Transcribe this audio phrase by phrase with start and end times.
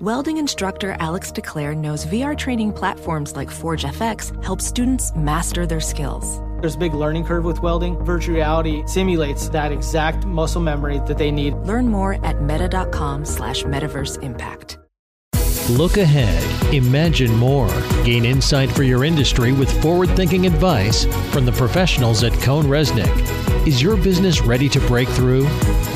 [0.00, 6.38] Welding instructor Alex DeClaire knows VR training platforms like ForgeFX help students master their skills.
[6.60, 7.96] There's a big learning curve with welding.
[8.04, 11.54] Virtual reality simulates that exact muscle memory that they need.
[11.64, 14.78] Learn more at meta.com slash metaverse impact.
[15.70, 17.70] Look ahead, imagine more,
[18.04, 23.66] gain insight for your industry with forward thinking advice from the professionals at CohnReznick.
[23.66, 25.48] Is your business ready to break through?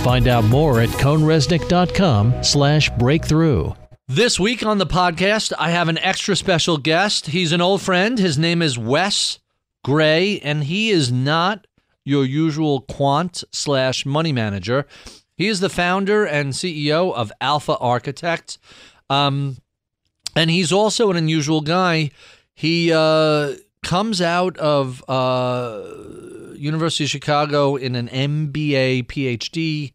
[0.03, 3.75] Find out more at cohnreznick.com slash breakthrough.
[4.13, 7.29] This week on the podcast, I have an extra special guest.
[7.29, 8.19] He's an old friend.
[8.19, 9.39] His name is Wes
[9.85, 11.69] Gray, and he is not
[12.05, 14.85] your usual quant slash money manager.
[15.37, 18.59] He is the founder and CEO of Alpha Architect.
[19.09, 19.59] Um,
[20.35, 22.11] and he's also an unusual guy.
[22.52, 23.52] He uh,
[23.85, 25.85] comes out of uh,
[26.57, 29.93] University of Chicago in an MBA PhD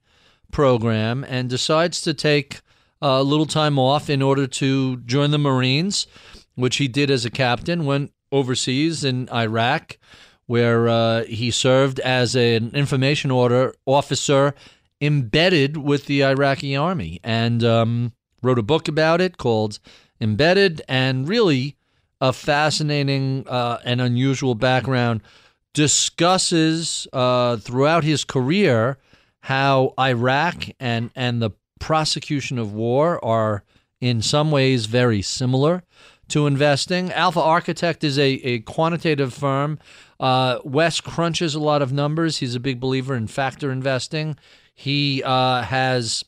[0.54, 2.62] program and decides to take
[3.06, 6.08] a little time off in order to join the Marines,
[6.56, 7.86] which he did as a captain.
[7.86, 10.00] Went overseas in Iraq,
[10.48, 14.56] where uh, he served as an information order officer
[15.00, 19.80] embedded with the Iraqi army, and um, wrote a book about it called
[20.20, 21.76] Embedded, and really
[22.20, 25.22] a fascinating uh, and unusual background.
[25.74, 28.98] Discusses uh, throughout his career
[29.42, 33.64] how Iraq and and the prosecution of war are
[34.02, 35.84] in some ways very similar
[36.28, 37.12] to investing.
[37.12, 39.80] Alpha Architect is a, a quantitative firm.
[40.20, 42.38] Uh, Wes crunches a lot of numbers.
[42.38, 44.38] He's a big believer in factor investing.
[44.74, 46.24] He uh, has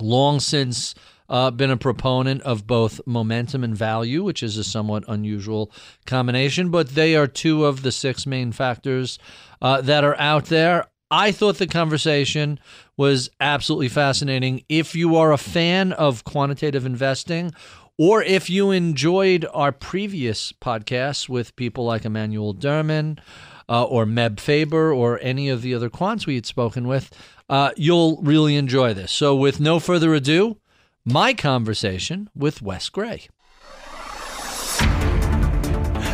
[0.00, 0.94] long since
[1.28, 5.72] uh, been a proponent of both momentum and value, which is a somewhat unusual
[6.04, 9.18] combination, but they are two of the six main factors
[9.62, 10.86] uh, that are out there.
[11.12, 12.58] I thought the conversation
[12.96, 14.64] was absolutely fascinating.
[14.70, 17.52] If you are a fan of quantitative investing,
[17.98, 23.18] or if you enjoyed our previous podcasts with people like Emanuel Derman
[23.68, 27.10] uh, or Meb Faber or any of the other quants we had spoken with,
[27.50, 29.12] uh, you'll really enjoy this.
[29.12, 30.56] So, with no further ado,
[31.04, 33.28] my conversation with Wes Gray.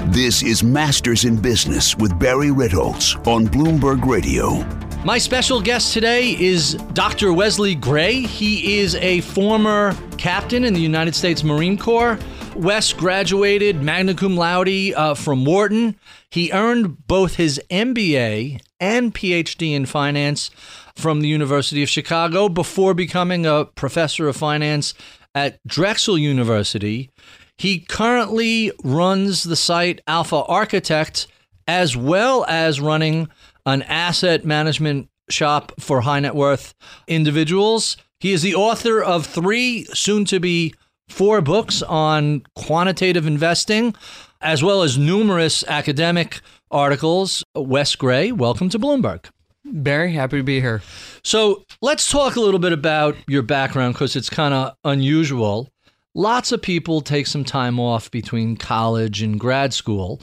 [0.09, 4.88] This is Masters in Business with Barry Ritholtz on Bloomberg Radio.
[5.04, 7.32] My special guest today is Dr.
[7.32, 8.20] Wesley Gray.
[8.20, 12.19] He is a former captain in the United States Marine Corps.
[12.56, 15.97] Wes graduated magna cum laude uh, from Wharton.
[16.31, 20.50] He earned both his MBA and PhD in finance
[20.97, 24.94] from the University of Chicago before becoming a professor of finance
[25.32, 27.09] at Drexel University.
[27.56, 31.28] He currently runs the site Alpha Architect
[31.69, 33.28] as well as running
[33.68, 36.74] an asset management shop for high net worth
[37.06, 37.98] individuals.
[38.18, 40.74] He is the author of three, soon to be
[41.08, 43.94] four books on quantitative investing,
[44.40, 46.40] as well as numerous academic
[46.70, 47.44] articles.
[47.54, 49.26] Wes Gray, welcome to Bloomberg.
[49.66, 50.80] Barry, happy to be here.
[51.22, 55.68] So let's talk a little bit about your background because it's kind of unusual.
[56.14, 60.22] Lots of people take some time off between college and grad school.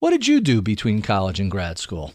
[0.00, 2.14] What did you do between college and grad school?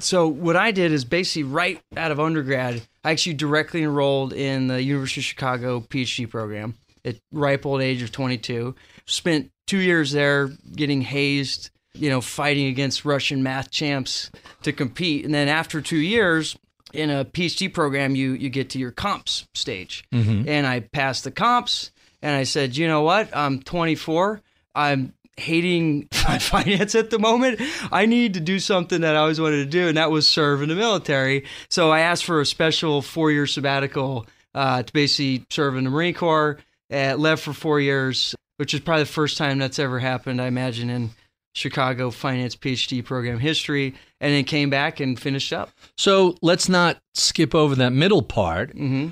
[0.00, 4.66] So what I did is basically right out of undergrad, I actually directly enrolled in
[4.66, 8.74] the University of Chicago PhD program at ripe old age of 22.
[9.06, 14.30] Spent two years there getting hazed you know, fighting against Russian math champs
[14.62, 15.24] to compete.
[15.24, 16.56] And then after two years
[16.92, 20.04] in a PhD program, you you get to your comps stage.
[20.12, 20.48] Mm-hmm.
[20.48, 21.90] And I passed the comps,
[22.22, 23.34] and I said, you know what?
[23.36, 24.40] I'm 24.
[24.74, 27.60] I'm hating finance at the moment.
[27.90, 30.62] I need to do something that I always wanted to do, and that was serve
[30.62, 31.44] in the military.
[31.68, 35.90] So I asked for a special four year sabbatical uh, to basically serve in the
[35.90, 36.58] Marine Corps.
[36.92, 40.48] Uh, left for four years, which is probably the first time that's ever happened, I
[40.48, 41.10] imagine, in
[41.54, 45.70] Chicago finance PhD program history, and then came back and finished up.
[45.96, 48.70] So let's not skip over that middle part.
[48.70, 49.10] Mm-hmm.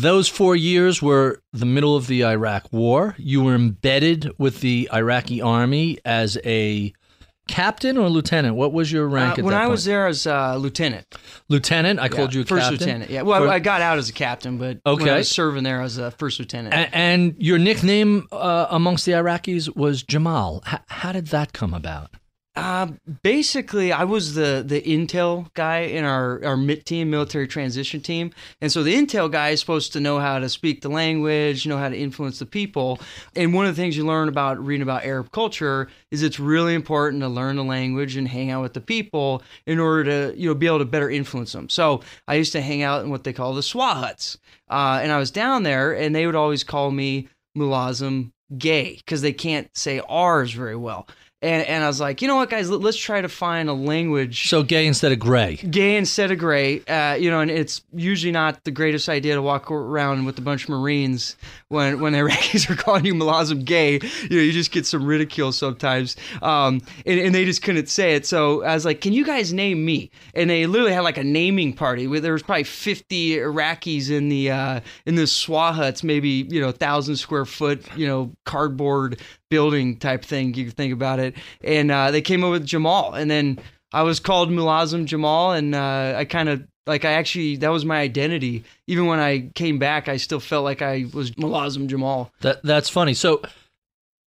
[0.00, 3.14] Those four years were the middle of the Iraq War.
[3.18, 6.92] You were embedded with the Iraqi army as a
[7.48, 8.56] captain or lieutenant?
[8.56, 9.70] What was your rank Uh, when I point?
[9.70, 11.06] was there as uh, lieutenant.
[11.48, 12.78] lieutenant, I called Yeah, you first captain.
[12.86, 13.10] lieutenant.
[13.10, 13.22] Yeah.
[13.22, 15.10] Well, I got out as a captain, but when Okay.
[15.10, 16.74] I was serving there as a first lieutenant.
[16.74, 20.62] A- and your nickname uh, amongst the Iraqis was Jamal.
[20.70, 22.10] H- how did that come about?
[22.56, 22.88] Uh,
[23.22, 28.32] basically, I was the the intel guy in our our MIT team, military transition team,
[28.62, 31.76] and so the intel guy is supposed to know how to speak the language, know
[31.76, 32.98] how to influence the people.
[33.34, 36.72] And one of the things you learn about reading about Arab culture is it's really
[36.72, 40.48] important to learn the language and hang out with the people in order to you
[40.48, 41.68] know be able to better influence them.
[41.68, 44.38] So I used to hang out in what they call the SWA huts,
[44.70, 49.20] uh, and I was down there, and they would always call me Mulazim gay because
[49.22, 51.06] they can't say R's very well.
[51.42, 53.74] And, and I was like, you know what, guys, let, us try to find a
[53.74, 55.56] language So gay instead of gray.
[55.56, 56.80] gay instead of gray.
[56.86, 60.40] Uh, you know, and it's usually not the greatest idea to walk around with a
[60.40, 61.36] bunch of Marines
[61.68, 63.94] when when the Iraqis are calling you Mulazim gay.
[63.94, 66.16] You know, you just get some ridicule sometimes.
[66.40, 68.24] Um, and, and they just couldn't say it.
[68.24, 70.10] So I was like, can you guys name me?
[70.34, 74.30] And they literally had like a naming party where there was probably 50 Iraqis in
[74.30, 79.20] the uh, in the SWA huts, maybe you know, thousand square foot, you know, cardboard
[79.50, 80.54] building type thing.
[80.54, 81.36] You think about it.
[81.62, 83.58] And uh, they came up with Jamal, and then.
[83.92, 87.84] I was called Mulazim Jamal, and uh, I kind of like I actually that was
[87.84, 88.64] my identity.
[88.86, 92.30] Even when I came back, I still felt like I was Mulazim Jamal.
[92.40, 93.14] That that's funny.
[93.14, 93.42] So,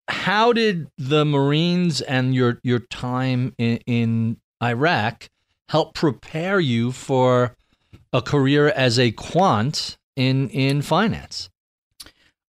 [0.08, 5.28] how did the Marines and your your time in, in Iraq
[5.68, 7.54] help prepare you for
[8.12, 11.48] a career as a quant in in finance?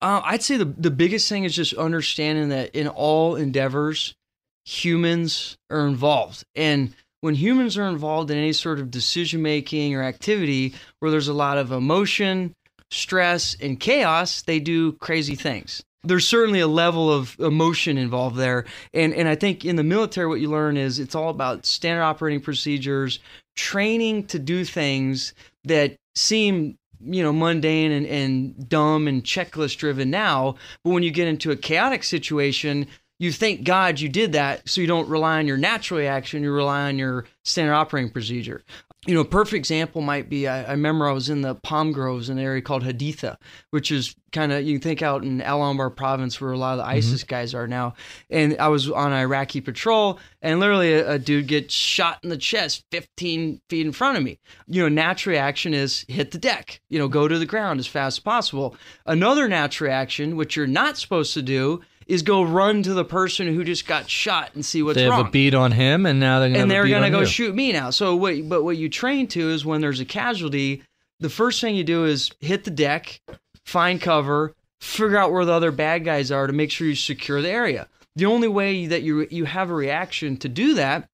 [0.01, 4.15] Uh, I'd say the the biggest thing is just understanding that in all endeavors,
[4.65, 10.03] humans are involved, and when humans are involved in any sort of decision making or
[10.03, 12.53] activity where there's a lot of emotion,
[12.91, 15.83] stress, and chaos, they do crazy things.
[16.03, 18.65] There's certainly a level of emotion involved there.
[18.93, 22.03] And, and I think in the military, what you learn is it's all about standard
[22.03, 23.19] operating procedures,
[23.55, 25.33] training to do things
[25.65, 31.11] that seem you know mundane and, and dumb and checklist driven now but when you
[31.11, 32.87] get into a chaotic situation
[33.19, 36.51] you thank god you did that so you don't rely on your natural reaction you
[36.51, 38.63] rely on your standard operating procedure
[39.07, 41.91] you know a perfect example might be i, I remember i was in the palm
[41.91, 43.37] groves in an area called haditha
[43.71, 46.73] which is kind of you can think out in al anbar province where a lot
[46.73, 46.97] of the mm-hmm.
[46.97, 47.93] isis guys are now.
[48.29, 52.37] And i was on iraqi patrol and literally a, a dude gets shot in the
[52.37, 54.39] chest 15 feet in front of me.
[54.67, 57.87] You know natural reaction is hit the deck you know go to the ground as
[57.87, 58.75] fast as possible.
[59.05, 63.47] Another natural reaction which you're not supposed to do is go run to the person
[63.47, 66.19] who just got shot and see what's they have wrong a beat on him, and
[66.19, 67.25] now they're gonna and they're gonna on go you.
[67.25, 67.89] shoot me now.
[67.89, 68.47] So what?
[68.47, 70.83] But what you train to is when there's a casualty,
[71.19, 73.21] the first thing you do is hit the deck,
[73.65, 77.41] find cover, figure out where the other bad guys are to make sure you secure
[77.41, 77.87] the area.
[78.15, 81.09] The only way that you you have a reaction to do that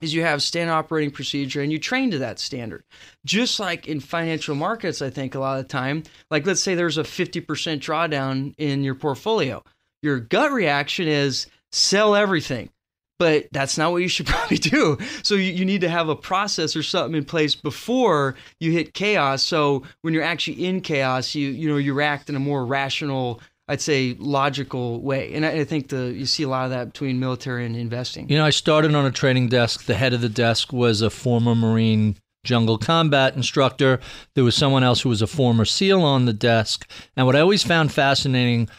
[0.00, 2.84] is you have standard operating procedure and you train to that standard.
[3.26, 6.74] Just like in financial markets, I think a lot of the time, like let's say
[6.74, 7.44] there's a 50%
[7.80, 9.62] drawdown in your portfolio.
[10.02, 12.70] Your gut reaction is sell everything
[13.18, 14.96] but that's not what you should probably do.
[15.22, 18.94] So you, you need to have a process or something in place before you hit
[18.94, 19.42] chaos.
[19.42, 23.40] So when you're actually in chaos, you you know you react in a more rational,
[23.66, 25.34] I'd say logical way.
[25.34, 28.28] And I, I think the you see a lot of that between military and investing.
[28.28, 29.84] You know, I started on a trading desk.
[29.84, 34.00] The head of the desk was a former Marine jungle combat instructor.
[34.34, 36.88] There was someone else who was a former SEAL on the desk.
[37.16, 38.70] And what I always found fascinating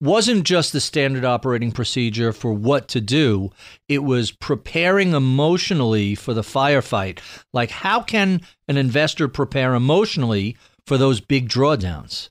[0.00, 3.50] wasn't just the standard operating procedure for what to do,
[3.88, 7.18] it was preparing emotionally for the firefight.
[7.52, 12.28] Like, how can an investor prepare emotionally for those big drawdowns?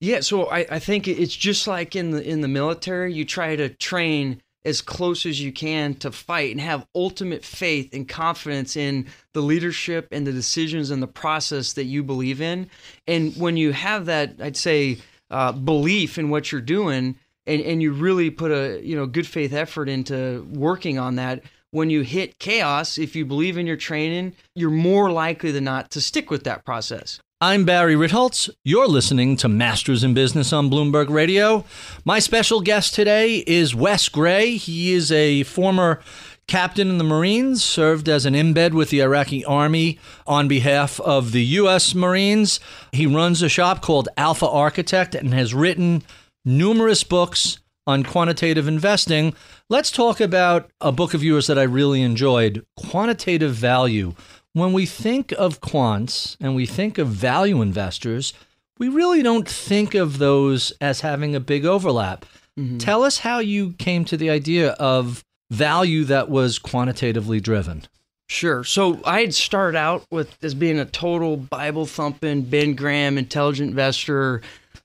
[0.00, 3.56] Yeah, so I, I think it's just like in the in the military, you try
[3.56, 8.76] to train as close as you can to fight and have ultimate faith and confidence
[8.76, 12.68] in the leadership and the decisions and the process that you believe in.
[13.06, 14.98] And when you have that, I'd say,
[15.30, 17.16] uh, belief in what you're doing,
[17.46, 21.42] and, and you really put a you know good faith effort into working on that.
[21.70, 25.90] When you hit chaos, if you believe in your training, you're more likely than not
[25.90, 27.20] to stick with that process.
[27.40, 28.50] I'm Barry Ritholtz.
[28.64, 31.64] You're listening to Masters in Business on Bloomberg Radio.
[32.04, 34.56] My special guest today is Wes Gray.
[34.56, 36.00] He is a former
[36.48, 41.30] captain in the Marines, served as an embed with the Iraqi Army on behalf of
[41.30, 41.94] the U.S.
[41.94, 42.58] Marines.
[42.92, 46.02] He runs a shop called Alpha Architect and has written
[46.44, 49.34] numerous books on quantitative investing.
[49.68, 54.14] Let's talk about a book of yours that I really enjoyed Quantitative Value.
[54.54, 58.32] When we think of quants and we think of value investors,
[58.78, 62.24] we really don't think of those as having a big overlap.
[62.58, 62.78] Mm-hmm.
[62.78, 67.84] Tell us how you came to the idea of value that was quantitatively driven?
[68.28, 68.62] Sure.
[68.62, 74.42] So I'd start out with as being a total Bible thumping Ben Graham intelligent investor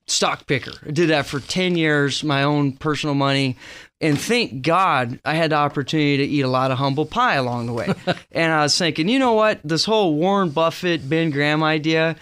[0.08, 0.74] stock picker.
[0.86, 3.58] I did that for 10 years, my own personal money.
[4.00, 7.68] And thank God I had the opportunity to eat a lot of humble pie along
[7.68, 7.94] the way.
[8.32, 9.60] and I was thinking, you know what?
[9.64, 12.16] This whole Warren Buffett, Ben Graham idea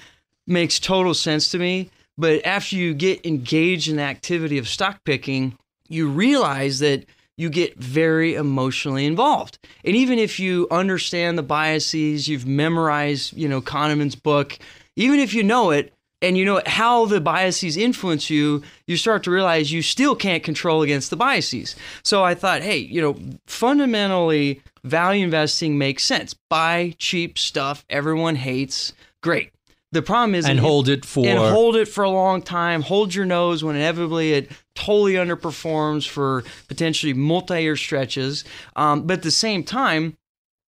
[0.48, 1.90] makes total sense to me.
[2.18, 5.58] But after you get engaged in the activity of stock picking,
[5.88, 7.06] you realize that
[7.42, 9.58] you get very emotionally involved.
[9.84, 14.60] And even if you understand the biases, you've memorized, you know, Kahneman's book,
[14.96, 19.24] even if you know it, and you know how the biases influence you, you start
[19.24, 21.76] to realize you still can't control against the biases.
[22.04, 23.18] So I thought, hey, you know,
[23.48, 26.36] fundamentally, value investing makes sense.
[26.48, 28.94] Buy cheap stuff everyone hates.
[29.24, 29.52] Great.
[29.94, 32.82] The problem is and hold it for and hold it for a long time.
[32.82, 34.52] Hold your nose when inevitably it
[34.86, 38.44] totally underperforms for potentially multi-year stretches.
[38.76, 40.18] Um, but at the same time,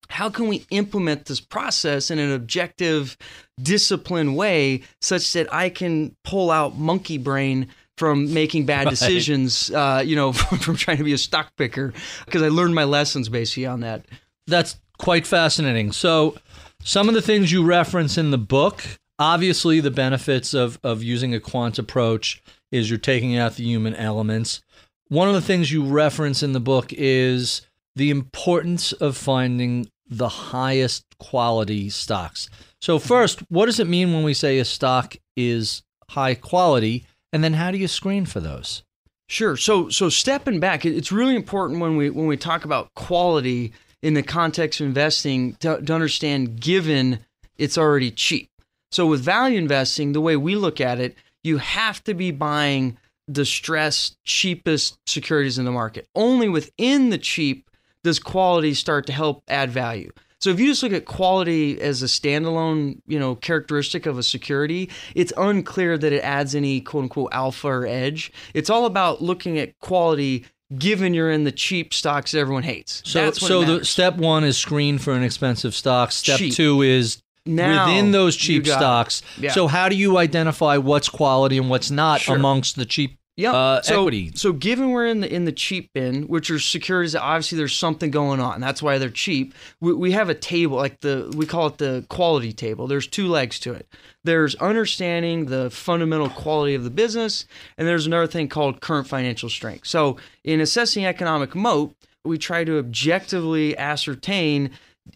[0.09, 3.17] how can we implement this process in an objective,
[3.63, 8.91] disciplined way such that I can pull out monkey brain from making bad right.
[8.91, 11.93] decisions, uh, you know, from, from trying to be a stock picker,
[12.25, 14.07] because I learned my lessons basically on that.
[14.47, 15.93] That's quite fascinating.
[15.93, 16.37] So,
[16.83, 18.83] some of the things you reference in the book,
[19.19, 23.95] obviously, the benefits of, of using a quant approach is you're taking out the human
[23.95, 24.63] elements.
[25.09, 27.63] One of the things you reference in the book is
[27.97, 32.49] the importance of finding the highest quality stocks.
[32.81, 37.07] So, first, what does it mean when we say a stock is high quality?
[37.33, 38.83] And then how do you screen for those?
[39.29, 39.57] Sure.
[39.57, 43.73] So so stepping back, it's really important when we when we talk about quality
[44.03, 47.21] in the context of investing to, to understand given
[47.57, 48.49] it's already cheap.
[48.91, 52.99] So with value investing, the way we look at it, you have to be buying
[53.29, 56.09] the stressed, cheapest securities in the market.
[56.15, 57.71] Only within the cheap
[58.03, 60.11] does quality start to help add value.
[60.41, 64.23] So if you just look at quality as a standalone, you know, characteristic of a
[64.23, 68.33] security, it's unclear that it adds any quote unquote alpha or edge.
[68.55, 70.47] It's all about looking at quality
[70.79, 73.03] given you're in the cheap stocks everyone hates.
[73.05, 76.13] So so the step 1 is screen for an expensive stock.
[76.13, 76.55] Step cheap.
[76.55, 79.23] 2 is now, within those cheap stocks.
[79.39, 79.53] Yeah.
[79.53, 82.37] So how do you identify what's quality and what's not sure.
[82.37, 83.53] amongst the cheap yeah.
[83.53, 84.33] Uh, so, equity.
[84.35, 87.75] So given we're in the in the cheap bin, which are securities that obviously there's
[87.75, 88.61] something going on.
[88.61, 89.55] That's why they're cheap.
[89.81, 92.87] We, we have a table like the we call it the quality table.
[92.87, 93.89] There's two legs to it.
[94.25, 97.47] There's understanding the fundamental quality of the business,
[97.79, 99.87] and there's another thing called current financial strength.
[99.87, 101.95] So in assessing economic moat,
[102.25, 104.71] we try to objectively ascertain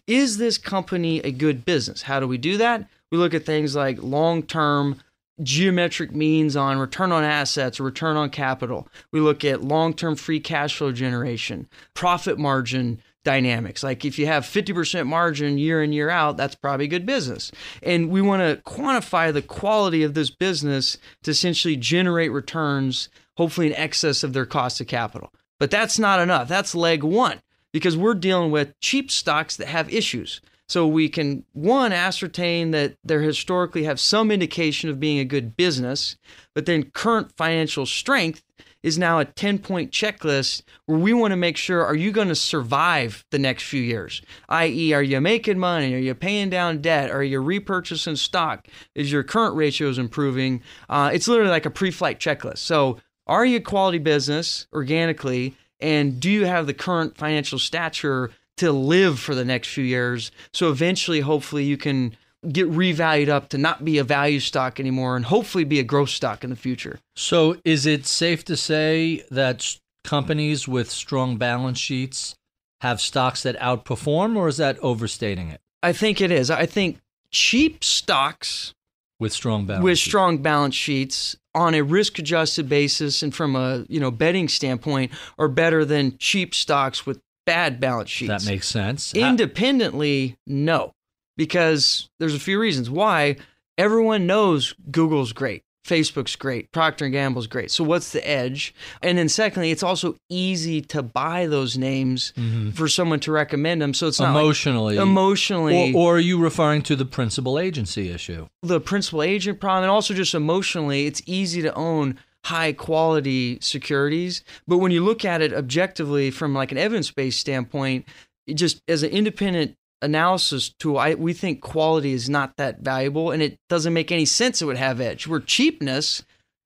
[0.07, 2.03] is this company a good business?
[2.03, 2.87] How do we do that?
[3.11, 4.99] We look at things like long term
[5.41, 8.87] geometric means on return on assets return on capital.
[9.11, 13.83] We look at long term free cash flow generation, profit margin dynamics.
[13.83, 17.51] Like if you have 50% margin year in, year out, that's probably good business.
[17.83, 23.67] And we want to quantify the quality of this business to essentially generate returns, hopefully
[23.67, 25.33] in excess of their cost of capital.
[25.59, 26.47] But that's not enough.
[26.47, 27.41] That's leg one
[27.75, 30.39] because we're dealing with cheap stocks that have issues.
[30.69, 35.57] So we can, one, ascertain that they historically have some indication of being a good
[35.57, 36.15] business,
[36.53, 38.43] but then current financial strength
[38.81, 42.29] is now a 10 point checklist where we want to make sure are you going
[42.29, 44.21] to survive the next few years?
[44.47, 45.93] I.e., are you making money?
[45.95, 47.11] Are you paying down debt?
[47.11, 48.69] Are you repurchasing stock?
[48.95, 50.63] Is your current ratios improving?
[50.87, 52.59] Uh, it's literally like a pre flight checklist.
[52.59, 55.57] So, are you a quality business organically?
[55.79, 60.31] And do you have the current financial stature to live for the next few years.
[60.53, 62.15] So eventually, hopefully, you can
[62.51, 66.09] get revalued up to not be a value stock anymore and hopefully be a growth
[66.09, 66.99] stock in the future.
[67.15, 72.35] So, is it safe to say that companies with strong balance sheets
[72.81, 75.61] have stocks that outperform, or is that overstating it?
[75.81, 76.49] I think it is.
[76.49, 76.99] I think
[77.31, 78.73] cheap stocks
[79.19, 83.85] with strong balance with strong balance sheets on a risk adjusted basis and from a
[83.87, 88.43] you know betting standpoint are better than cheap stocks with bad balance sheets.
[88.45, 89.15] That makes sense.
[89.15, 90.91] Uh, Independently, no,
[91.37, 93.37] because there's a few reasons why.
[93.77, 95.64] Everyone knows Google's great.
[95.85, 97.69] Facebook's great, Procter and Gamble's great.
[97.69, 98.73] So what's the edge?
[99.03, 102.71] And then secondly, it's also easy to buy those names mm-hmm.
[102.71, 103.93] for someone to recommend them.
[103.93, 108.09] So it's not emotionally, like emotionally, or, or, are you referring to the principal agency
[108.09, 108.47] issue?
[108.63, 114.43] The principal agent problem, and also just emotionally, it's easy to own high quality securities.
[114.67, 118.07] But when you look at it objectively from like an evidence based standpoint,
[118.53, 123.41] just as an independent analysis tool, I, we think quality is not that valuable and
[123.41, 125.27] it doesn't make any sense it would have edge.
[125.27, 126.23] Where cheapness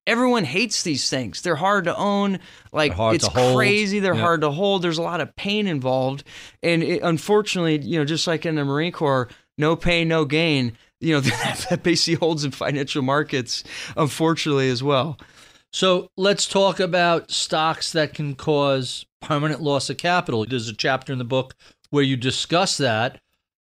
[0.08, 1.42] everyone hates these things.
[1.42, 2.40] They're hard to own.
[2.72, 4.00] Like it's crazy.
[4.00, 4.22] They're Yeah.
[4.22, 4.82] hard to hold.
[4.82, 6.24] There's a lot of pain involved,
[6.64, 10.76] and it, unfortunately, you know, just like in the Marine Corps, no pain, no gain.
[11.00, 13.64] You know that, that basically holds in financial markets,
[13.96, 15.20] unfortunately, as well.
[15.72, 20.44] So let's talk about stocks that can cause permanent loss of capital.
[20.44, 21.54] There's a chapter in the book
[21.92, 23.20] where you discuss that.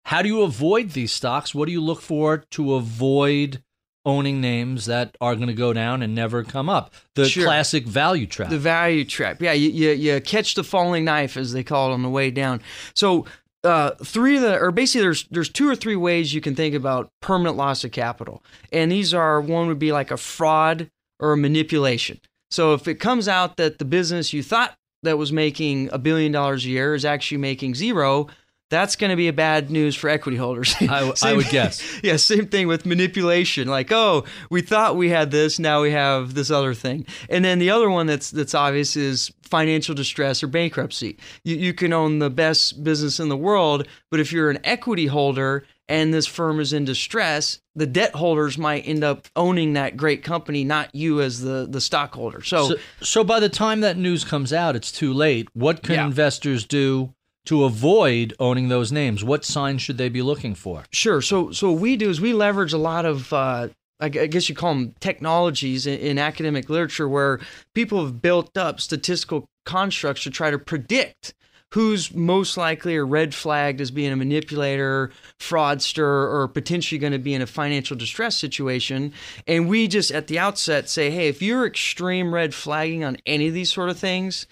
[0.09, 1.53] How do you avoid these stocks?
[1.53, 3.61] What do you look for to avoid
[4.07, 6.91] owning names that are going to go down and never come up?
[7.13, 7.43] The Sure.
[7.43, 8.49] classic value trap.
[8.49, 9.39] The value trap.
[9.39, 12.31] Yeah, you, you, you catch the falling knife, as they call it on the way
[12.31, 12.59] down.
[12.95, 13.27] So,
[13.63, 16.73] uh, three of the, or basically, there's there's two or three ways you can think
[16.73, 20.89] about permanent loss of capital, and these are one would be like a fraud
[21.19, 22.19] or a manipulation.
[22.49, 26.31] So, if it comes out that the business you thought that was making a billion
[26.31, 28.27] dollars a year is actually making zero.
[28.69, 30.75] That's going to be a bad news for equity holders.
[30.79, 31.81] I, Same- would guess.
[32.03, 33.67] yeah, same thing with manipulation.
[33.67, 37.05] Like, oh, we thought we had this, now we have this other thing.
[37.29, 41.17] And then the other one that's that's obvious is financial distress or bankruptcy.
[41.43, 45.07] You you can own the best business in the world, but if you're an equity
[45.07, 49.97] holder and this firm is in distress, the debt holders might end up owning that
[49.97, 52.43] great company, not you as the the stockholder.
[52.43, 55.47] So, So, so by the time that news comes out, it's too late.
[55.53, 56.05] What can Yeah.
[56.05, 59.23] investors do to avoid owning those names?
[59.23, 60.83] What signs should they be looking for?
[60.91, 61.21] Sure.
[61.21, 63.69] So, so what we do is we leverage a lot of, uh,
[63.99, 67.39] I guess you call them technologies in, in academic literature, where
[67.73, 71.33] people have built up statistical constructs to try to predict
[71.73, 77.19] who's most likely or red flagged as being a manipulator, fraudster, or potentially going to
[77.19, 79.13] be in a financial distress situation.
[79.45, 83.49] And we just at the outset say, hey, if you're extreme red flagging on any
[83.49, 84.47] of these sort of things,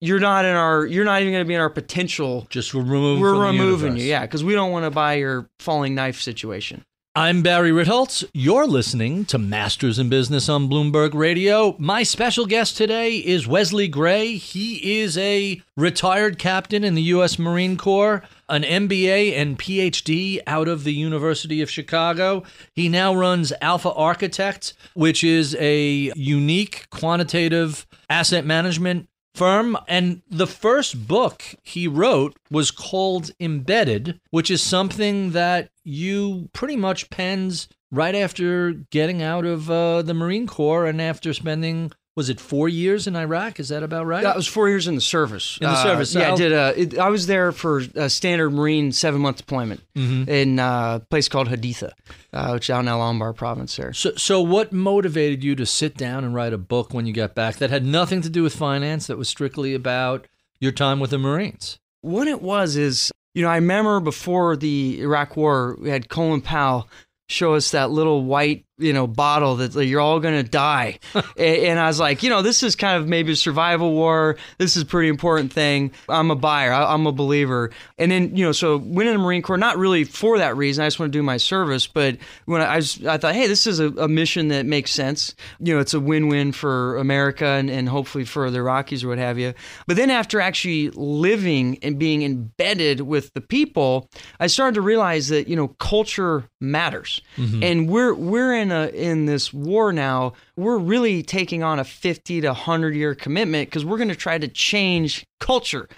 [0.00, 2.46] you're not in our, you're not even going to be in our potential.
[2.50, 3.20] Just remove.
[3.20, 6.84] We're from removing you, yeah, because we don't want to buy your falling knife situation.
[7.16, 8.24] I'm Barry Ritholtz.
[8.34, 11.76] You're listening to Masters in Business on Bloomberg Radio.
[11.78, 14.34] My special guest today is Wesley Gray.
[14.34, 17.38] He is a retired captain in the U.S.
[17.38, 22.42] Marine Corps, an MBA and PhD out of the University of Chicago.
[22.74, 29.76] He now runs Alpha Architect, which is a unique quantitative asset management firm.
[29.88, 36.76] And the first book he wrote was called Embedded, which is something that you pretty
[36.76, 42.28] much penned right after getting out of uh, the Marine Corps and after spending, was
[42.28, 43.58] it four years in Iraq?
[43.58, 44.22] Is that about right?
[44.22, 45.58] That was four years in the service.
[45.60, 46.52] In the Uh, service, yeah, I did.
[46.52, 50.28] A, it, I was there for a standard Marine seven month deployment Mm-hmm.
[50.28, 51.90] in uh, a place called Haditha,
[52.32, 53.92] uh, which is out in Al Anbar province there.
[53.92, 57.34] So, so what motivated you to sit down and write a book when you got
[57.34, 60.26] back that had nothing to do with finance, that was strictly about
[60.60, 61.78] your time with the Marines?
[62.00, 66.40] What it was is, you know, I remember before the Iraq War, we had Colin
[66.42, 66.88] Powell
[67.28, 70.98] show us that little white, you know, bottle that like, you're all going to die.
[71.36, 74.36] A- and I was like, you know, this is kind of maybe a survival war.
[74.58, 75.92] This is a pretty important thing.
[76.08, 76.72] I'm a buyer.
[76.72, 77.70] I- I'm a believer.
[77.98, 80.82] And then, you know, so went in the Marine Corps, not really for that reason.
[80.82, 81.86] I just want to do my service.
[81.86, 84.90] But when I, I, was, I thought, hey, this is a, a mission that makes
[84.90, 85.34] sense.
[85.60, 89.18] You know, it's a win-win for America and, and hopefully for the Iraqis or what
[89.18, 89.54] have you.
[89.86, 94.10] But then after actually living and being embedded with the people,
[94.40, 97.20] I started to realize that, you know, culture matters.
[97.36, 97.62] Mm-hmm.
[97.62, 100.32] And we're we're in a in this war now.
[100.56, 104.38] We're really taking on a 50 to 100 year commitment because we're going to try
[104.38, 105.88] to change culture.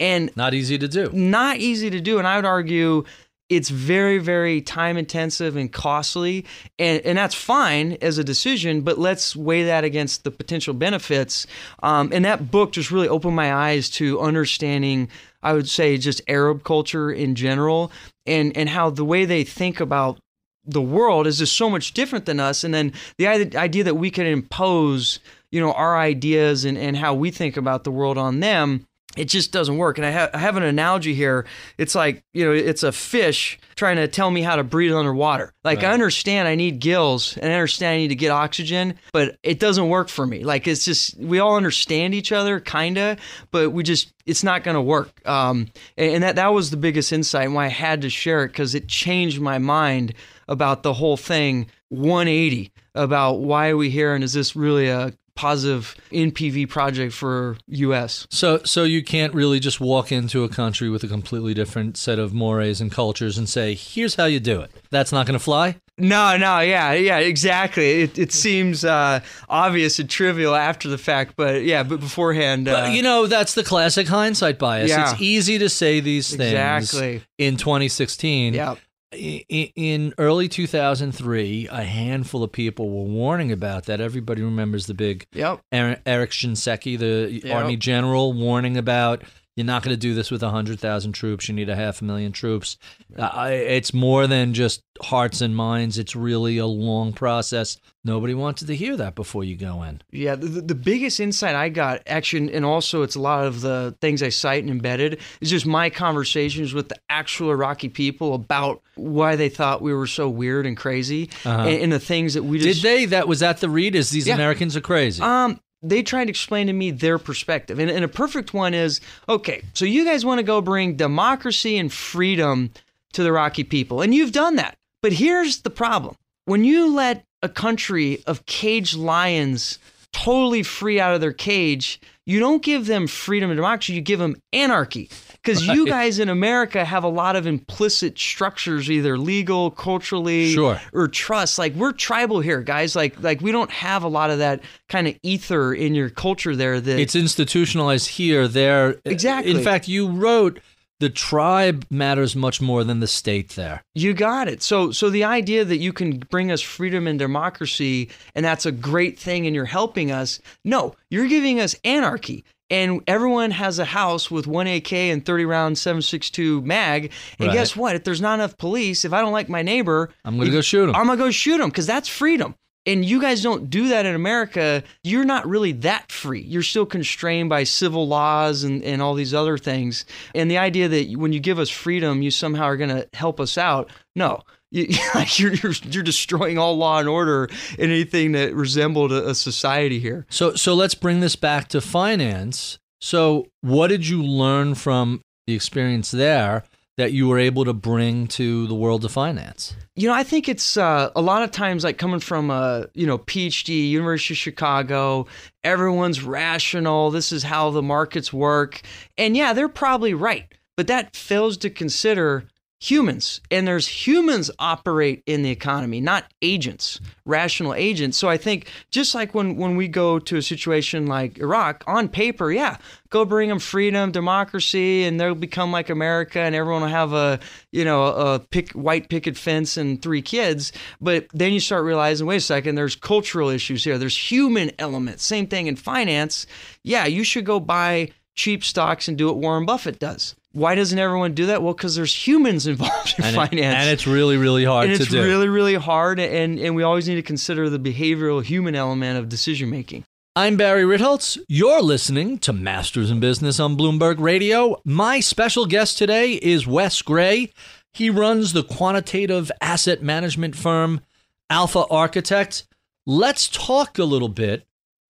[0.00, 1.10] And Not easy to do.
[1.12, 2.18] not easy to do.
[2.18, 3.04] And I would argue
[3.48, 6.44] it's very, very time intensive and costly.
[6.80, 11.46] And, and that's fine as a decision, but let's weigh that against the potential benefits.
[11.82, 15.08] Um, and that book just really opened my eyes to understanding,
[15.44, 17.92] I would say, just Arab culture in general
[18.26, 20.18] and, and how the way they think about
[20.66, 22.64] the world is just so much different than us.
[22.64, 27.14] And then the idea that we can impose, you know, our ideas and, and how
[27.14, 29.96] we think about the world on them, it just doesn't work.
[29.96, 31.46] And I, ha- I have an analogy here.
[31.78, 35.54] It's like, you know, it's a fish trying to tell me how to breathe underwater.
[35.64, 39.38] Like, I understand I need gills and I understand I need to get oxygen, but
[39.42, 40.44] it doesn't work for me.
[40.44, 43.18] Like, it's just, we all understand each other, kind of,
[43.50, 45.26] but we just, it's not going to work.
[45.26, 48.44] Um, and, and that, that was the biggest insight and why I had to share
[48.44, 50.12] it because it changed my mind
[50.48, 55.12] about the whole thing 180 about why are we here and is this really a
[55.34, 58.26] positive NPV project for US?
[58.30, 62.18] So, so you can't really just walk into a country with a completely different set
[62.18, 65.44] of mores and cultures and say, "Here's how you do it." That's not going to
[65.44, 65.76] fly.
[65.98, 68.02] No, no, yeah, yeah, exactly.
[68.02, 72.82] It, it seems uh, obvious and trivial after the fact, but yeah, but beforehand, uh,
[72.88, 74.90] But, you know, that's the classic hindsight bias.
[74.90, 75.12] Yeah.
[75.12, 77.22] It's easy to say these things Exactly.
[77.38, 78.52] in 2016.
[78.52, 78.76] yeah, i-
[79.16, 84.00] in early 2003, a handful of people were warning about that.
[84.00, 85.60] Everybody remembers the big Yep.
[85.74, 87.54] Er- Eric Shinseki, the Yep.
[87.54, 89.22] army general, warning about
[89.56, 91.48] you're not going to do this with 100,000 troops.
[91.48, 92.76] You need a half a million troops.
[93.18, 95.96] Uh, it's more than just hearts and minds.
[95.98, 97.78] It's really a long process.
[98.04, 100.02] Nobody wanted to hear that before you go in.
[100.12, 103.96] Yeah, the, the- biggest insight I got, actually, and also it's a lot of the
[104.02, 108.82] things I cite and embedded, is just my conversations with the actual Iraqi people about
[108.94, 112.58] why they thought we were so weird and crazy, and, and the things that we
[112.58, 112.66] Uh-huh.
[112.74, 113.04] Did they?
[113.06, 113.94] That was that the read?
[113.96, 114.34] Is these Yeah.
[114.34, 115.22] Americans are crazy?
[115.22, 115.58] Um,
[115.88, 117.78] they tried to explain to me their perspective.
[117.78, 121.78] And, and a perfect one is okay, so you guys want to go bring democracy
[121.78, 122.70] and freedom
[123.12, 124.76] to the Iraqi people, and you've done that.
[125.02, 129.78] But here's the problem when you let a country of caged lions
[130.12, 134.18] totally free out of their cage, you don't give them freedom and democracy, you give
[134.18, 135.10] them anarchy.
[135.46, 140.80] Because you guys in America have a lot of implicit structures, either legal, culturally, Sure.
[140.92, 141.58] or trust.
[141.58, 142.96] Like we're tribal here, guys.
[142.96, 146.56] Like like we don't have a lot of that kind of ether in your culture
[146.56, 146.80] there.
[146.80, 148.48] That it's institutionalized here.
[148.48, 149.52] There, Exactly.
[149.52, 150.60] In fact, you wrote
[150.98, 153.50] the tribe matters much more than the state.
[153.50, 154.62] There, you got it.
[154.62, 158.72] So so the idea that you can bring us freedom and democracy, and that's a
[158.72, 160.40] great thing, and you're helping us.
[160.64, 162.44] No, you're giving us anarchy.
[162.68, 167.12] And everyone has a house with one AK and 30 round 762 mag.
[167.38, 167.54] And Right.
[167.54, 167.94] guess what?
[167.94, 170.60] If there's not enough police, if I don't like my neighbor, I'm going to go
[170.60, 170.96] shoot him.
[170.96, 172.54] I'm gonna go shoot him because that's freedom.
[172.88, 174.84] And you guys don't do that in America.
[175.02, 176.42] You're not really that free.
[176.42, 180.04] You're still constrained by civil laws and, and all these other things.
[180.36, 183.40] And the idea that when you give us freedom, you somehow are going to help
[183.40, 183.90] us out.
[184.14, 184.40] No,
[184.76, 184.86] you,
[185.36, 187.44] you're, you're, you're destroying all law and order
[187.78, 190.26] and anything that resembled a, a society here.
[190.28, 192.78] So so let's bring this back to finance.
[193.00, 196.64] So what did you learn from the experience there
[196.96, 199.76] that you were able to bring to the world of finance?
[199.94, 203.06] You know, I think it's uh, a lot of times like coming from a you
[203.06, 205.26] know PhD, University of Chicago.
[205.64, 207.10] Everyone's rational.
[207.10, 208.82] This is how the markets work,
[209.16, 210.46] and yeah, they're probably right.
[210.76, 212.44] But that fails to consider
[212.78, 218.18] humans, and there's humans operate in the economy, not agents, rational agents.
[218.18, 222.08] So I think just like when when we go to a situation like Iraq, on
[222.08, 222.76] paper, yeah,
[223.08, 227.40] go bring them freedom, democracy, and they'll become like America, and everyone will have a
[227.72, 230.72] you know a pick, white picket fence and three kids.
[231.00, 233.96] But then you start realizing, wait a second, there's cultural issues here.
[233.96, 235.24] There's human elements.
[235.24, 236.46] Same thing in finance.
[236.82, 240.36] Yeah, you should go buy cheap stocks and do what Warren Buffett does.
[240.56, 241.62] Why doesn't everyone do that?
[241.62, 245.00] Well, because there's humans involved in And, it- finance and it's really really hard and
[245.00, 245.22] it's do.
[245.22, 249.28] really really hard and and we always need to consider the behavioral human element of
[249.28, 251.38] decision making I'm Barry Ritholtz.
[251.48, 254.76] You're listening to Masters in Business on Bloomberg Radio.
[254.84, 257.52] My special guest today is Wes Gray.
[257.94, 261.00] He runs the quantitative asset management firm
[261.48, 262.64] Alpha Architect.
[263.06, 264.66] Let's talk a little bit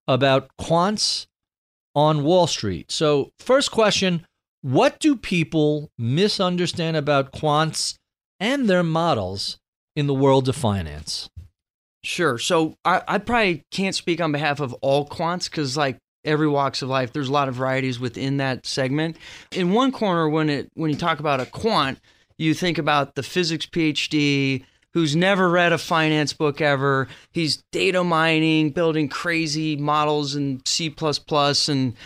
[0.06, 1.26] about quants
[1.96, 2.92] on Wall Street.
[2.92, 4.24] So, first question
[4.62, 7.94] What do people misunderstand about quants
[8.40, 9.58] and their models
[9.94, 11.28] in the world of finance?
[12.06, 16.46] sure so i, I probably can't speak on behalf of all quants because like every
[16.46, 19.16] walks of life there's a lot of varieties within that segment
[19.50, 21.98] in one corner when it when you talk about a quant
[22.38, 24.64] you think about the physics phd
[24.94, 30.94] who's never read a finance book ever he's data mining building crazy models in c++
[31.68, 31.96] and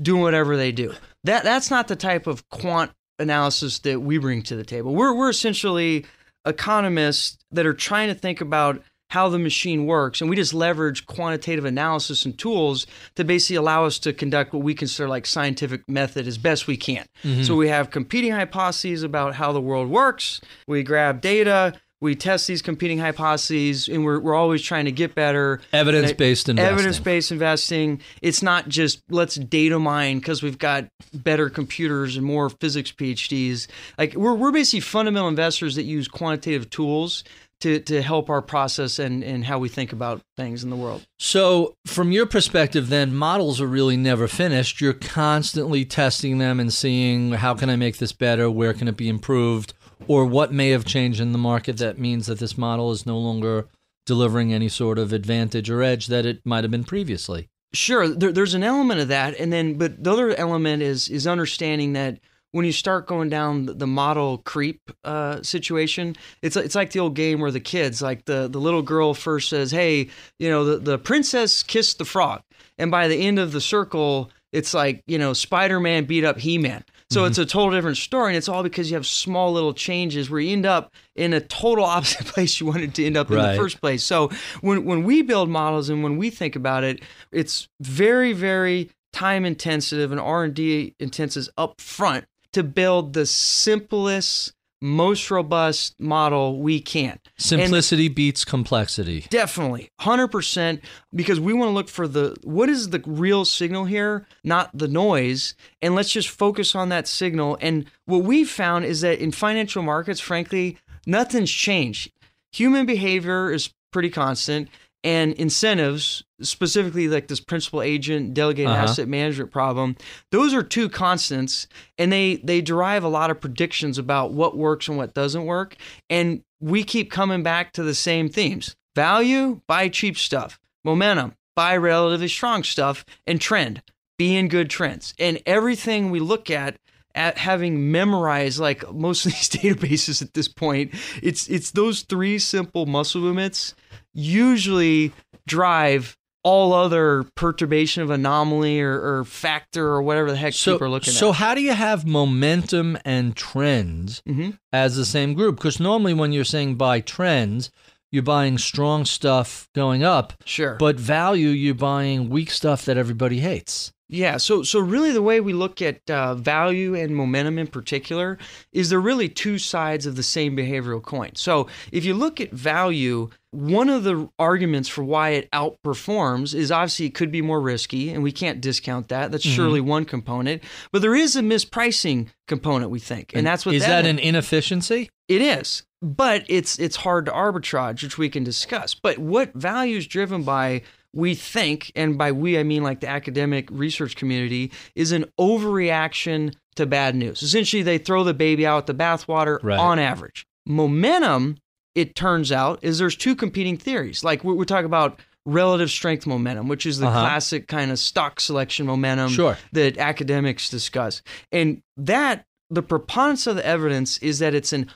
[0.00, 0.94] doing whatever they do.
[1.24, 4.94] That that's not the type of quant analysis that we bring to the table.
[4.94, 6.06] We're we're essentially
[6.46, 11.04] economists that are trying to think about how the machine works and we just leverage
[11.04, 15.86] quantitative analysis and tools to basically allow us to conduct what we consider like scientific
[15.88, 17.04] method as best we can.
[17.24, 17.42] Mm-hmm.
[17.42, 20.40] So we have competing hypotheses about how the world works.
[20.68, 25.14] We grab data, we test these competing hypotheses and we're, we're always trying to get
[25.14, 25.60] better.
[25.72, 26.72] Evidence-based investing.
[26.72, 28.00] evidence-based investing.
[28.22, 33.66] It's not just let's data mine because we've got better computers and more physics phds
[33.98, 37.24] like we're, we're basically fundamental investors that use quantitative tools
[37.60, 41.06] to, to help our process and, and how we think about things in the world.
[41.18, 44.80] So, from your perspective, then models are really never finished.
[44.80, 48.96] You're constantly testing them and seeing how can I make this better, where can it
[48.96, 49.74] be improved,
[50.06, 53.18] or what may have changed in the market that means that this model is no
[53.18, 53.68] longer
[54.06, 57.48] delivering any sort of advantage or edge that it might have been previously.
[57.72, 61.26] Sure, there, there's an element of that, and then but the other element is is
[61.26, 62.18] understanding that
[62.52, 67.14] when you start going down the- model creep uh, situation, it's it's like the old
[67.14, 70.08] game where the kids, like the the little girl first says, "Hey,
[70.40, 72.42] you know, the the princess kissed the frog,"
[72.78, 76.38] and by the end of the circle, it's like you know, Spider Man beat up
[76.38, 76.84] He Man.
[77.10, 77.42] So it's mm-hmm.
[77.42, 80.52] a total different story, and it's all because you have small little changes where you
[80.52, 83.80] end up in a total opposite place you wanted to end up in the first
[83.80, 84.04] place.
[84.04, 88.90] So when when we build models and when we think about it, it's very very
[89.12, 95.98] time intensive and R and D intensive up front to build the simplest, most robust
[96.00, 97.12] model we can.
[97.12, 99.26] And- Simplicity beats complexity.
[99.30, 100.80] Definitely, hundred percent,
[101.14, 104.88] because we want to look for the what is the real signal here, not the
[104.88, 107.58] noise, and let's just focus on that signal.
[107.60, 112.10] And what we've found is that in financial markets, frankly, nothing's changed.
[112.52, 114.68] Human behavior is pretty constant,
[115.02, 118.82] and incentives, specifically like this principal agent delegated Uh-huh.
[118.82, 119.96] asset management problem,
[120.30, 121.66] those are two constants,
[121.98, 125.76] and they they derive a lot of predictions about what works and what doesn't work.
[126.08, 131.76] And we keep coming back to the same themes: value, buy cheap stuff; momentum, buy
[131.76, 133.82] relatively strong stuff; and trend,
[134.18, 135.14] be in good trends.
[135.18, 136.76] And everything we look at
[137.14, 142.38] at having memorized like most of these databases at this point, it's it's those three
[142.38, 143.74] simple muscle movements
[144.12, 145.12] usually
[145.46, 150.86] drive all other perturbation of anomaly or, or factor or whatever the heck So, people
[150.86, 151.18] are looking so at.
[151.18, 154.56] So how do you have momentum and trends Mhm.
[154.72, 155.56] as the same group?
[155.56, 157.70] Because normally when you're saying buy trends,
[158.10, 160.76] you're buying strong stuff going up, Sure.
[160.80, 163.92] but value, you're buying weak stuff that everybody hates.
[164.08, 168.38] Yeah, so so really the way we look at uh, value and momentum in particular
[168.72, 171.30] is they're really two sides of the same behavioral coin.
[171.36, 176.70] So if you look at value, one of the arguments for why it outperforms is
[176.70, 179.32] obviously it could be more risky, and we can't discount that.
[179.32, 179.56] That's mm-hmm.
[179.56, 183.82] surely one component, but there is a mispricing component we think, and that's what is
[183.82, 185.10] that that an inefficiency?
[185.28, 188.94] it is, but it's it's hard to arbitrage, which we can discuss.
[188.94, 190.82] But what value is driven by,
[191.12, 196.54] we think, and by we I mean like the academic research community, is an overreaction
[196.76, 197.42] to bad news.
[197.42, 199.78] Essentially, they throw the baby out with the bathwater Right.
[199.78, 200.46] on average.
[200.66, 201.56] Momentum,
[201.94, 204.22] it turns out, is there's two competing theories.
[204.24, 207.20] Like we- we're talking about relative strength momentum, which is the Uh-huh.
[207.20, 209.56] classic kind of stock selection momentum Sure.
[209.72, 211.22] that academics discuss.
[211.50, 214.88] And that the preponderance of the evidence is that it's an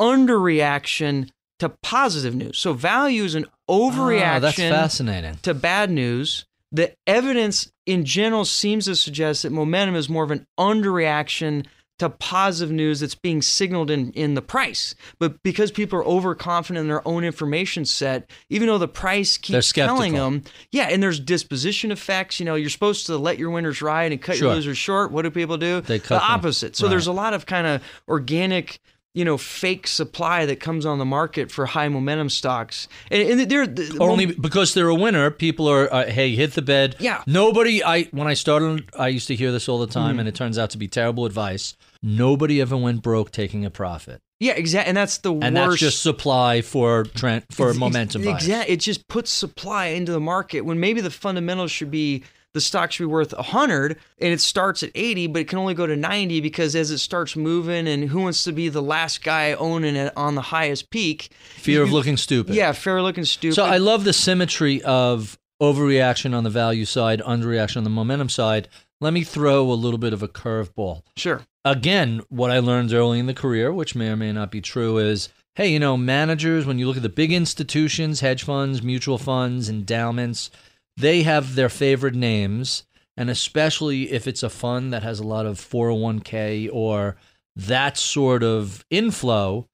[0.00, 2.58] underreaction to positive news.
[2.58, 5.38] So value is an overreaction Ah, that's fascinating.
[5.42, 6.46] to bad news.
[6.70, 11.66] The evidence in general seems to suggest that momentum is more of an underreaction
[11.98, 14.94] to positive news that's being signaled in, in the price.
[15.18, 19.72] But because people are overconfident in their own information set, even though the price keeps
[19.72, 22.38] telling them, yeah, and there's disposition effects.
[22.38, 24.48] You know, you're supposed to let your winners ride and cut Sure.
[24.48, 25.10] your losers short.
[25.10, 25.80] What do people do?
[25.80, 26.30] They cut the them.
[26.30, 26.76] opposite.
[26.76, 26.90] So Right.
[26.90, 28.80] there's a lot of kind of organic
[29.14, 33.50] you know, fake supply that comes on the market for high momentum stocks, and, and
[33.50, 36.94] they're the- Only because they're a winner, people are, uh, hey, hit the bed.
[37.00, 37.24] Yeah.
[37.26, 40.18] Nobody, I when I started, I used to hear this all the time, Mm-hmm.
[40.20, 41.74] and it turns out to be terrible advice.
[42.02, 45.70] Nobody ever went broke taking a profit, yeah, exactly, and that's the and worst.
[45.70, 48.26] that's just supply for trend for Ex- momentum.
[48.26, 48.72] Exactly.
[48.74, 52.22] It just puts supply into the market when maybe the fundamentals should be
[52.54, 55.58] the stock should be worth a 100 and it starts at 80 but it can
[55.58, 58.80] only go to 90 because as it starts moving and who wants to be the
[58.82, 62.54] last guy owning it on the highest peak Fear of looking stupid.
[62.54, 67.20] yeah fair looking stupid So I love the symmetry of overreaction on the value side,
[67.20, 68.68] underreaction on the momentum side.
[69.00, 71.02] Let me throw a little bit of a curveball.
[71.16, 74.60] sure again, what I learned early in the career, which may or may not be
[74.60, 75.28] true, is
[75.58, 79.68] hey, you know, managers, when you look at the big institutions, hedge funds, mutual funds,
[79.68, 80.52] endowments,
[80.96, 82.84] they have their favorite names.
[83.16, 87.16] And especially if it's a fund that has a lot of 401k or
[87.56, 89.66] that sort of inflow,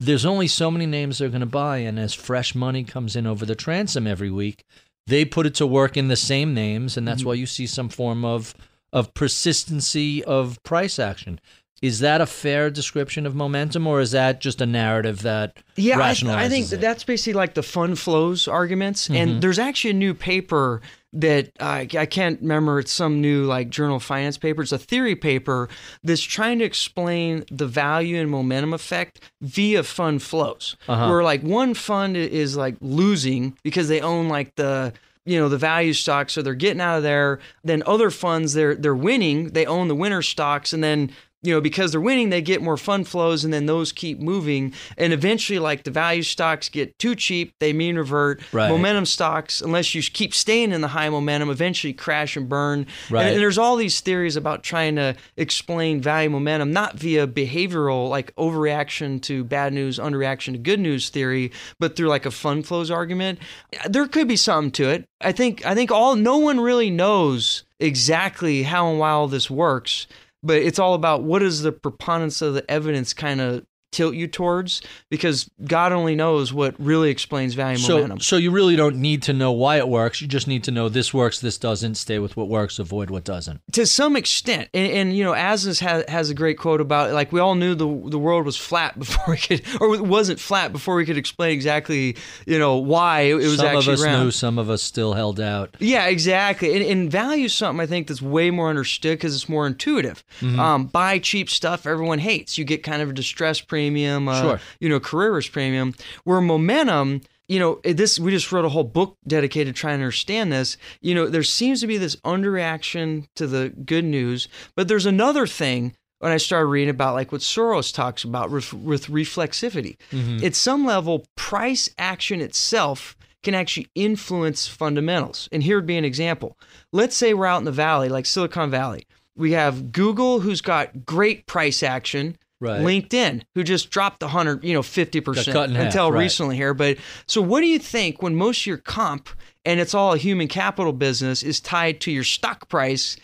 [0.00, 1.78] there's only so many names they're going to buy.
[1.78, 4.64] And as fresh money comes in over the transom every week,
[5.06, 6.96] they put it to work in the same names.
[6.96, 7.28] And that's mm-hmm.
[7.28, 8.54] why you see some form of
[8.92, 11.40] of persistency of price action.
[11.80, 15.98] Is that a fair description of momentum, or is that just a narrative that Yeah,
[15.98, 16.70] I, rationalizes I think it?
[16.74, 16.80] Mm-hmm.
[16.80, 19.10] that's basically like the fund flows arguments.
[19.10, 20.80] And there's actually a new paper
[21.14, 22.78] that I, I can't remember.
[22.78, 24.62] It's some new like journal of finance paper.
[24.62, 25.68] It's a theory paper
[26.04, 30.76] that's trying to explain the value and momentum effect via fund flows.
[30.86, 31.08] Uh-huh.
[31.08, 34.92] Where like one fund is like losing because they own like the
[35.24, 37.38] you know the value stocks, so they're getting out of there.
[37.64, 39.48] Then other funds they're they're winning.
[39.48, 41.10] They own the winner stocks, and then
[41.42, 44.72] you know, because they're winning, they get more fund flows and then those keep moving.
[44.96, 48.40] And eventually, like the value stocks get too cheap, they mean revert.
[48.52, 48.68] Right.
[48.68, 52.86] Momentum stocks, unless you keep staying in the high momentum, eventually crash and burn.
[53.10, 53.22] Right.
[53.22, 58.08] And, and there's all these theories about trying to explain value momentum, not via behavioral,
[58.08, 61.50] like overreaction to bad news, underreaction to good news theory,
[61.80, 63.40] but through like a fund flows argument.
[63.88, 65.04] There could be something to it.
[65.20, 69.50] I think, I think all, no one really knows exactly how and why all this
[69.50, 70.06] works
[70.42, 74.26] but it's all about what is the preponderance of the evidence kind of tilt you
[74.26, 78.20] towards because God only knows what really explains value So, momentum.
[78.20, 80.20] so you really don't need to know why it works.
[80.20, 81.94] You just need to know this works, this doesn't.
[81.94, 83.60] Stay with what works, avoid what doesn't.
[83.72, 87.30] to some extent, and, and you know, Asness has, has a great quote about like
[87.32, 90.72] we all knew the the world was flat before we could, or it wasn't flat
[90.72, 94.24] before we could explain exactly, you know, why it, it was some of us round.
[94.24, 95.76] knew, some of us still held out.
[95.78, 96.74] Yeah, exactly.
[96.74, 100.24] And, and value is something I think that's way more understood because it's more intuitive.
[100.40, 100.58] Mm-hmm.
[100.58, 102.56] Um, buy cheap stuff everyone hates.
[102.56, 103.81] You get kind of a distress premium,
[104.28, 104.60] uh, Sure.
[104.80, 105.94] you know, career risk premium.
[106.24, 110.04] Where momentum, you know, this we just wrote a whole book dedicated to trying to
[110.04, 110.76] understand this.
[111.00, 115.46] You know, there seems to be this underreaction to the good news, but there's another
[115.46, 119.96] thing when I started reading about like what Soros talks about with, with reflexivity.
[120.44, 125.48] At some level, price action itself can actually influence fundamentals.
[125.50, 126.56] And here would be an example.
[126.92, 129.04] Let's say we're out in the valley, like Silicon Valley.
[129.34, 132.36] We have Google, who's got great price action.
[132.62, 132.80] Right.
[132.80, 136.20] LinkedIn, who just dropped the hundred, you know, fifty percent in half, until right.
[136.20, 136.74] recently here.
[136.74, 136.96] But
[137.26, 139.28] so, what do you think when most of your comp
[139.64, 143.16] and it's all a human capital business is tied to your stock price?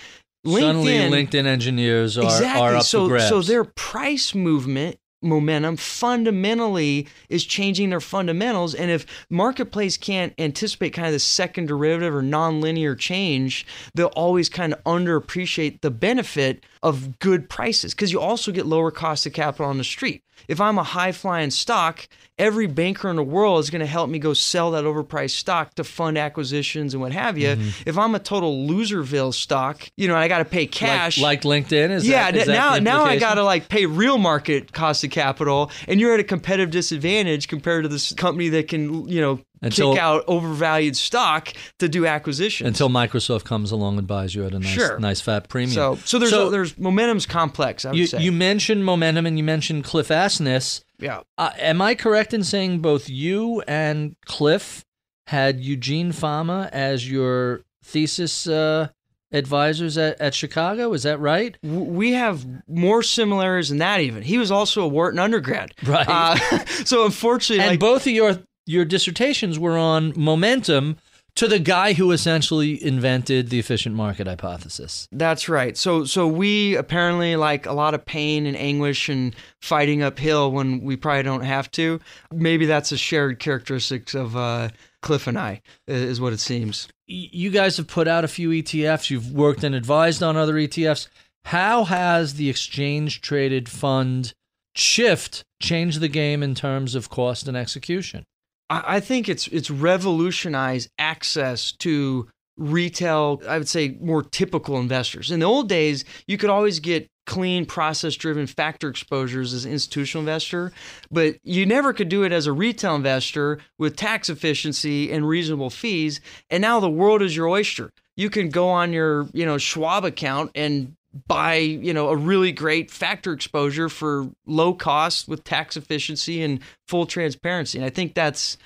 [0.44, 2.62] Suddenly, LinkedIn engineers are, exactly.
[2.62, 9.04] are up so, so their price movement momentum fundamentally is changing their fundamentals and if
[9.30, 14.82] marketplace can't anticipate kind of the second derivative or nonlinear change they'll always kind of
[14.84, 19.78] underappreciate the benefit of good prices because you also get lower cost of capital on
[19.78, 20.22] the street.
[20.46, 24.08] If i'm a high flying stock every banker in the world is going to help
[24.08, 27.48] me go sell that overpriced stock to fund acquisitions and what have you.
[27.48, 27.88] Mm-hmm.
[27.88, 31.18] if i'm a total loserville stock you know i got to pay cash.
[31.18, 31.90] like LinkedIn?
[31.90, 35.10] Is yeah, that, is now now I got to like pay real market cost of
[35.10, 39.40] capital, and you're at a competitive disadvantage compared to this company that can you know
[39.62, 42.66] Until- kick out overvalued stock to do acquisitions.
[42.68, 44.98] until Microsoft comes along and buys you at a nice, Sure.
[44.98, 45.72] nice fat premium.
[45.72, 47.84] so so there's there's momentum's complex.
[47.84, 48.22] I would you, say.
[48.22, 50.82] you mentioned momentum and you mentioned Cliff Asness.
[50.98, 51.20] yeah.
[51.36, 54.84] Uh, am I correct in saying both you and Cliff
[55.26, 58.88] had Eugene Fama as your thesis uh,
[59.32, 60.92] advisors at, at Chicago?
[60.92, 61.56] Is that right?
[61.62, 64.00] We have more similarities than that.
[64.00, 66.06] Even he was also a Wharton undergrad, Right.
[66.08, 66.36] Uh,
[66.84, 68.38] so unfortunately, and like, both of your
[68.68, 70.98] your dissertations were on momentum
[71.34, 75.06] to the guy who essentially invented the efficient market hypothesis.
[75.12, 75.76] That's right.
[75.76, 80.80] So so we apparently like a lot of pain and anguish and fighting uphill when
[80.80, 82.00] we probably don't have to.
[82.32, 86.88] Maybe that's a shared characteristics of uh, Cliff and i- is what it seems.
[87.06, 89.08] You guys have put out a few ETFs.
[89.10, 91.06] You've worked and advised on other ETFs.
[91.44, 94.34] How has the exchange traded fund
[94.74, 98.24] shift changed the game in terms of cost and execution?
[98.70, 103.40] I, think it's it's revolutionized access to retail.
[103.48, 105.30] I would say more typical investors.
[105.30, 109.70] In the old days, you could always get clean process driven factor exposures as an
[109.70, 110.72] institutional investor
[111.10, 115.68] but you never could do it as a retail investor with tax efficiency and reasonable
[115.68, 119.58] fees and now the world is your oyster you can go on your you know
[119.58, 120.94] schwab account and
[121.26, 126.60] buy you know a really great factor exposure for low cost with tax efficiency and
[126.86, 127.78] full transparency.
[127.78, 128.58] And i think that's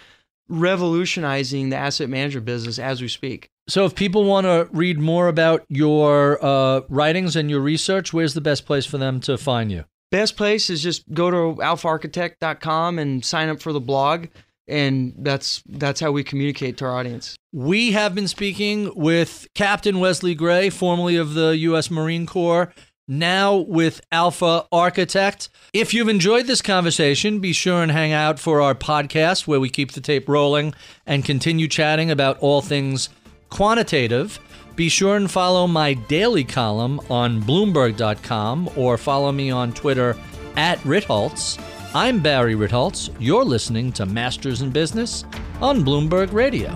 [0.48, 3.48] revolutionizing the asset management business as we speak.
[3.68, 8.34] So, if people want to read more about your uh, writings and your research, where's
[8.34, 9.84] the best place for them to find you?
[10.12, 14.26] best place is just go to alphaarchitect.com and sign up for the blog
[14.68, 19.98] and that's that's how we communicate to our audience We have been speaking with Captain
[20.00, 21.90] Wesley Gray, formerly of the U.S.
[21.90, 22.72] Marine Corps,
[23.08, 25.48] now with Alpha Architect.
[25.72, 29.68] If you've enjoyed this conversation, be sure and hang out for our podcast where we
[29.68, 30.74] keep the tape rolling
[31.06, 33.08] and continue chatting about all things
[33.50, 34.38] quantitative.
[34.76, 40.16] Be sure and follow my daily column on Bloomberg.com or follow me on Twitter
[40.56, 41.58] at Ritholtz.
[41.94, 43.14] I'm Barry Ritholtz.
[43.18, 45.26] You're listening to Masters in Business
[45.60, 46.70] on Bloomberg Radio.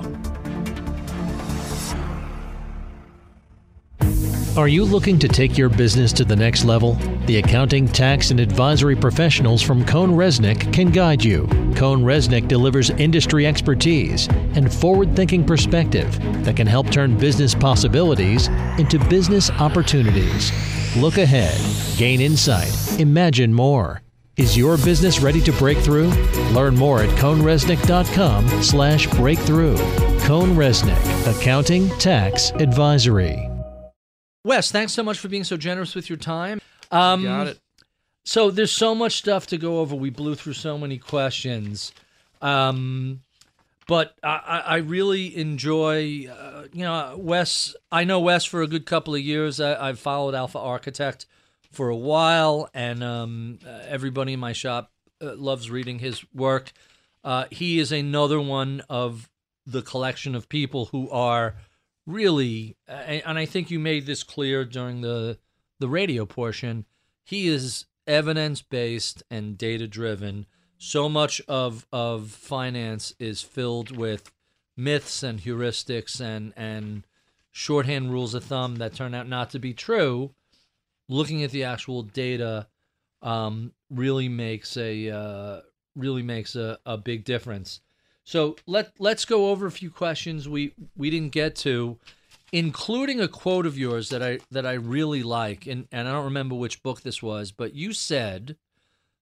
[4.58, 6.98] Are you looking to take your business to the next level?
[7.24, 11.44] The accounting, tax, and advisory professionals from CohnReznick can guide you.
[11.76, 18.48] CohnReznick delivers industry expertise and forward thinking perspective that can help turn business possibilities
[18.78, 20.52] into business opportunities.
[20.94, 21.58] Look ahead,
[21.96, 24.02] gain insight, imagine more.
[24.36, 26.08] Is your business ready to break through?
[26.52, 29.76] Learn more at cohnreznick.com slash breakthrough.
[30.26, 33.48] CohnReznick, Accounting, Tax, Advisory.
[34.44, 36.60] Wes, thanks so much for being so generous with your time.
[36.90, 37.58] Um, got it
[38.24, 39.94] So there's so much stuff to go over.
[39.94, 41.92] We blew through so many questions,
[42.42, 43.22] um,
[43.88, 46.26] but I, I I really enjoy.
[46.28, 47.74] Uh, you know, Wes.
[47.90, 49.60] I know Wes for a good couple of years.
[49.60, 51.24] I, I've followed Alpha Architect
[51.76, 56.72] for a while, and um, uh, everybody in my shop uh, loves reading his work.
[57.22, 59.28] Uh, he is another one of
[59.66, 61.56] the collection of people who are
[62.06, 65.38] really, and I think you made this clear during the
[65.78, 66.86] the radio portion.
[67.22, 70.46] He is evidence based and data driven.
[70.78, 74.32] So much of of finance is filled with
[74.76, 77.04] myths and heuristics and and
[77.52, 80.32] shorthand rules of thumb that turn out not to be true.
[81.08, 82.66] Looking at the actual data
[83.22, 85.60] um, really makes a uh,
[85.94, 87.80] really makes a, a big difference.
[88.24, 91.98] So let let's go over a few questions we we didn't get to,
[92.52, 96.24] including a quote of yours that I that I really like, and and I don't
[96.24, 98.56] remember which book this was, but you said,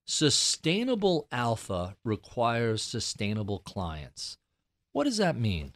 [0.07, 4.39] "Sustainable alpha requires sustainable clients."
[4.93, 5.72] What does that mean?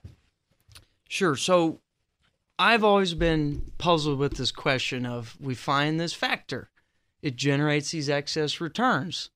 [1.09, 1.37] Sure.
[1.37, 1.81] So
[2.59, 6.71] I've always been puzzled with this question of we find this factor,
[7.23, 9.31] it generates these excess returns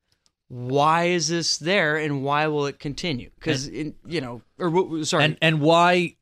[0.52, 3.30] why is this there and why will it continue?
[3.36, 6.16] Because you know, or sorry, and and why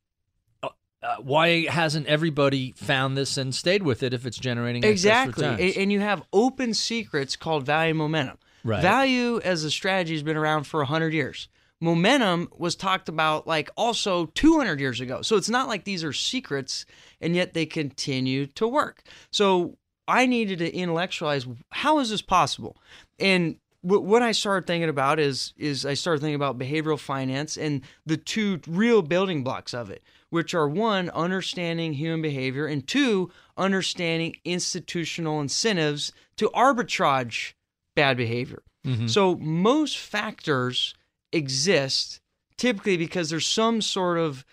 [0.63, 0.69] uh,
[1.03, 5.75] uh, why hasn't everybody found this and stayed with it if it's generating exactly?
[5.77, 8.39] And, you have open secrets called value momentum.
[8.63, 8.81] Right.
[8.81, 11.49] Value as a strategy has been around for hundred years.
[11.81, 15.23] Momentum was talked about like also 200 years ago.
[15.23, 16.85] So it's not like these are secrets
[17.21, 19.03] and yet they continue to work.
[19.31, 22.77] So I needed to intellectualize how is this possible?
[23.19, 27.81] And what I started thinking about is is I started thinking about behavioral finance and
[28.05, 33.31] the two real building blocks of it, which are one, understanding human behavior, and two,
[33.57, 37.55] understanding institutional incentives to arbitrage
[37.97, 38.63] bad behavior.
[38.87, 39.07] Mm-hmm.
[39.07, 40.95] So most factors
[41.33, 42.21] exist
[42.57, 44.45] typically because there's some sort of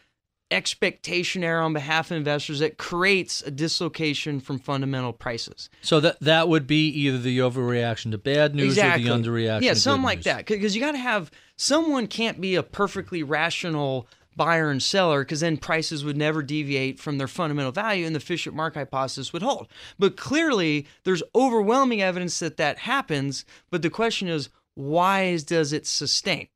[0.50, 5.70] expectation error on behalf of investors that creates a dislocation from fundamental prices.
[5.82, 9.10] So that that would be either the overreaction to bad news exactly.
[9.10, 9.62] or the underreaction.
[9.62, 10.26] Yeah, something like news.
[10.26, 10.46] that.
[10.46, 14.08] Because you got to have someone can't be a perfectly rational
[14.38, 18.20] buyer and seller because then prices would never deviate from their fundamental value and the
[18.20, 19.68] efficient market hypothesis would hold.
[20.00, 23.44] But clearly, there's overwhelming evidence that that happens.
[23.70, 26.48] But the question is, why does it sustain?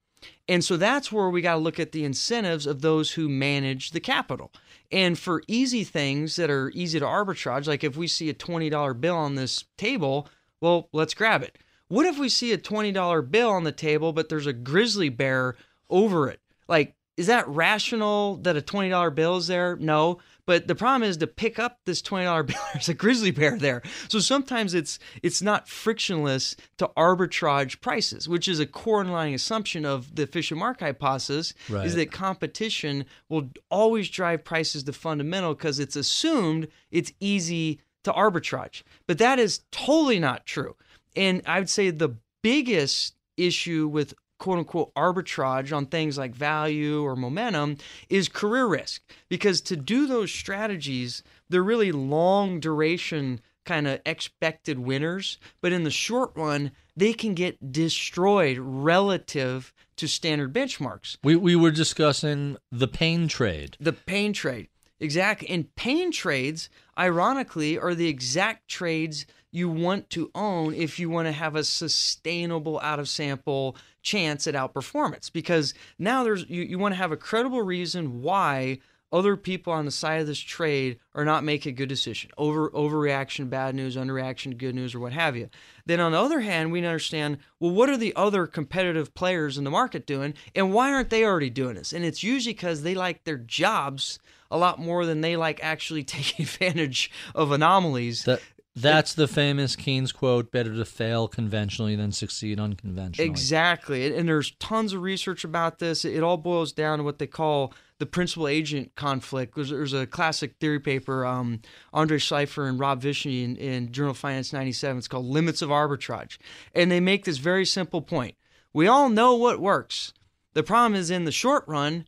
[0.52, 3.91] And so that's where we got to look at the incentives of those who manage
[3.91, 4.52] the capital.
[4.91, 8.99] And for easy things that are easy to arbitrage, like if we see a $20
[8.99, 10.28] bill on this table,
[10.60, 11.58] well, let's grab it.
[11.88, 15.56] What if we see a $20 bill on the table, but there's a grizzly bear
[15.89, 16.41] over it?
[16.68, 19.78] Like, is that rational that a $20 bill is there?
[19.78, 20.20] No.
[20.52, 23.82] But the problem is to pick up this $20 bill, there's a grizzly bear there.
[24.10, 29.86] So sometimes it's it's not frictionless to arbitrage prices, which is a core underlying assumption
[29.86, 31.86] of the efficient market hypothesis, right.
[31.86, 38.12] is that competition will always drive prices to fundamental because it's assumed it's easy to
[38.12, 38.84] arbitrage.
[39.08, 40.76] But that is totally not true.
[41.16, 47.03] And I would say the biggest issue with quote unquote arbitrage on things like value
[47.03, 47.77] or momentum
[48.09, 49.03] is career risk.
[49.29, 55.37] Because to do those strategies, they're really long duration kind of expected winners.
[55.61, 61.17] But in the short run, they can get destroyed relative to standard benchmarks.
[61.23, 63.77] We, we were discussing the pain trade.
[63.79, 64.69] The pain trade.
[64.99, 65.49] Exactly.
[65.49, 66.67] And pain trades,
[66.97, 71.64] ironically, are the exact trades you want to own if you want to have a
[71.64, 77.12] sustainable out of sample chance at outperformance because now there's you, you want to have
[77.12, 78.80] a credible reason why
[79.14, 82.70] other people on the side of this trade are not making a good decision over
[82.70, 85.49] overreaction bad news underreaction good news or what have you.
[85.86, 89.66] Then on the other hand we understand well what are the other competitive players in
[89.66, 91.91] the market doing and why aren't they already doing this?
[91.91, 94.18] And it's usually because they like their jobs
[94.49, 98.24] a lot more than they like actually taking advantage of anomalies.
[98.24, 98.41] That
[98.76, 103.30] that's the famous Keynes quote better to fail conventionally than succeed unconventionally.
[103.30, 104.15] Exactly.
[104.15, 106.05] And there's tons of research about this.
[106.05, 109.55] It all boils down to what they call the principal agent conflict.
[109.55, 111.61] There's, there's a classic theory paper, um,
[111.91, 114.99] Andre Shleifer and Rob Vishny in, in Journal of Finance 97.
[114.99, 116.38] It's called Limits of Arbitrage.
[116.74, 118.36] And they make this very simple point.
[118.74, 120.13] We all know what works.
[120.53, 122.05] The problem is in the short run,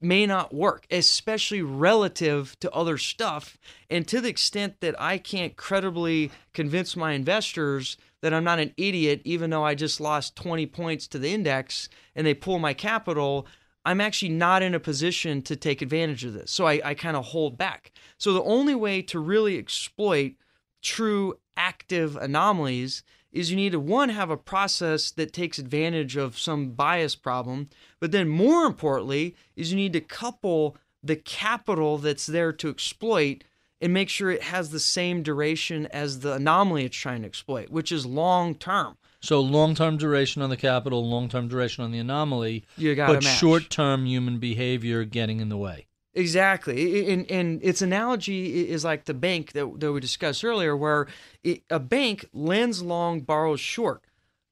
[0.00, 3.58] may not work, especially relative to other stuff.
[3.90, 8.72] And to the extent that I can't credibly convince my investors that I'm not an
[8.76, 12.74] idiot, even though I just lost 20 points to the index and they pull my
[12.74, 13.46] capital,
[13.84, 16.50] I'm actually not in a position to take advantage of this.
[16.50, 17.92] So I, I kind of hold back.
[18.18, 20.34] So the only way to really exploit
[20.82, 23.02] true active anomalies
[23.38, 27.68] is you need to one have a process that takes advantage of some bias problem
[28.00, 33.44] but then more importantly is you need to couple the capital that's there to exploit
[33.80, 37.70] and make sure it has the same duration as the anomaly it's trying to exploit,
[37.70, 38.96] which is long term.
[39.20, 43.14] So long term duration on the capital, long term duration on the anomaly, You gotta
[43.14, 45.86] but short term human behavior getting in the way.
[46.18, 51.06] Exactly, and and its analogy is like the bank that, that we discussed earlier, where
[51.44, 54.02] it, a bank lends long, borrows short.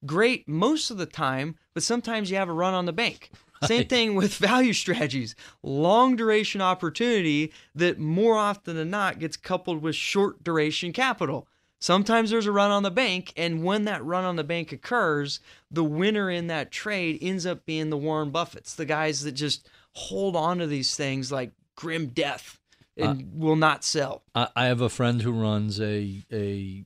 [0.05, 3.31] Great most of the time, but sometimes you have a run on the bank.
[3.65, 5.35] Same thing with value strategies.
[5.61, 11.49] Long duration opportunity that more often than not gets coupled with short duration capital.
[11.81, 15.41] Sometimes there's a run on the bank, and when that run on the bank occurs,
[15.69, 19.67] the winner in that trade ends up being the Warren Buffets, the guys that just
[19.97, 22.59] hold on to these things like grim death
[22.99, 24.21] uh, and will not sell.
[24.35, 26.85] I, I have a friend who runs a a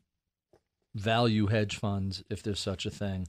[0.96, 3.28] value hedge fund, if there's such a thing,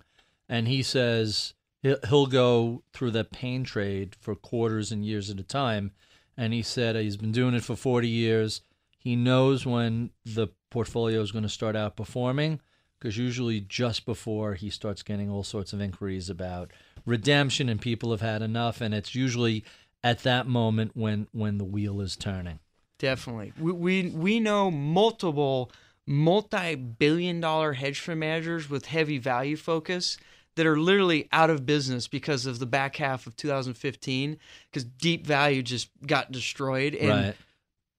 [0.48, 5.40] and he says he'll, he'll go through the pain trade for quarters and years at
[5.40, 5.90] a time,
[6.36, 8.62] and he said he's been doing it for 40 years.
[8.98, 12.60] He knows when the portfolio is going to start outperforming
[12.98, 16.70] because usually just before he starts getting all sorts of inquiries about
[17.06, 19.64] redemption and people have had enough, and it's usually
[20.04, 22.58] at that moment when when the wheel is turning.
[22.98, 23.52] Definitely.
[23.58, 25.72] We, we, we know multiple
[26.06, 30.18] multi billion dollar hedge fund managers with heavy value focus
[30.54, 34.38] that are literally out of business because of the back half of 2015
[34.70, 37.34] because deep value just got destroyed and right.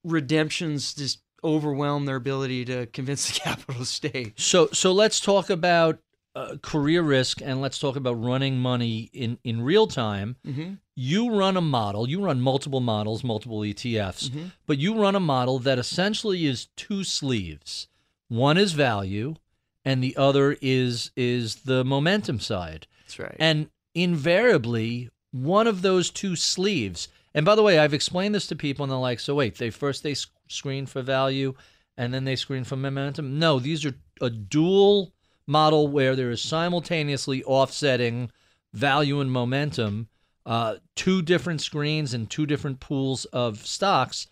[0.04, 4.32] redemptions just overwhelm their ability to convince the capital to stay.
[4.36, 5.98] So so let's talk about
[6.34, 10.36] uh, career risk and let's talk about running money in in real time.
[10.46, 10.74] Mm-hmm.
[10.96, 12.08] You run a model.
[12.08, 14.52] You run multiple models, multiple ETFs, Mhm.
[14.66, 17.88] but you run a model that essentially is two sleeves.
[18.28, 19.36] One is value,
[19.84, 22.86] and the other is is the momentum side.
[23.04, 23.36] That's right.
[23.38, 27.08] And invariably, one of those two sleeves.
[27.34, 29.70] And by the way, I've explained this to people, and they're like, "So wait, they
[29.70, 31.54] first they sc- screen for value,
[31.96, 35.12] and then they screen for momentum." No, these are a dual
[35.46, 38.30] model where there is simultaneously offsetting
[38.72, 40.08] value and momentum,
[40.46, 44.26] uh, two different screens and two different pools of stocks.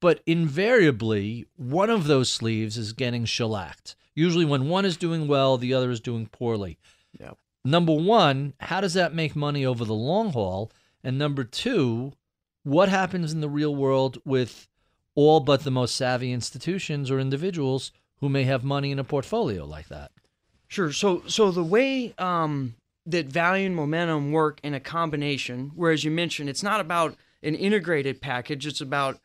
[0.00, 3.96] But invariably, one of those sleeves is getting shellacked.
[4.14, 6.78] Usually, when one is doing well, the other is doing poorly
[7.18, 7.38] Yep.
[7.64, 10.70] number one, how does that make money over the long haul?
[11.02, 12.12] And number two,
[12.62, 14.68] what happens in the real world with
[15.14, 19.64] all but the most savvy institutions or individuals who may have money in a portfolio
[19.64, 20.10] like that?
[20.68, 20.92] Sure.
[20.92, 22.74] So so the way um,
[23.06, 27.54] that value and momentum work in a combination, whereas you mentioned it's not about an
[27.54, 29.20] integrated package, it's about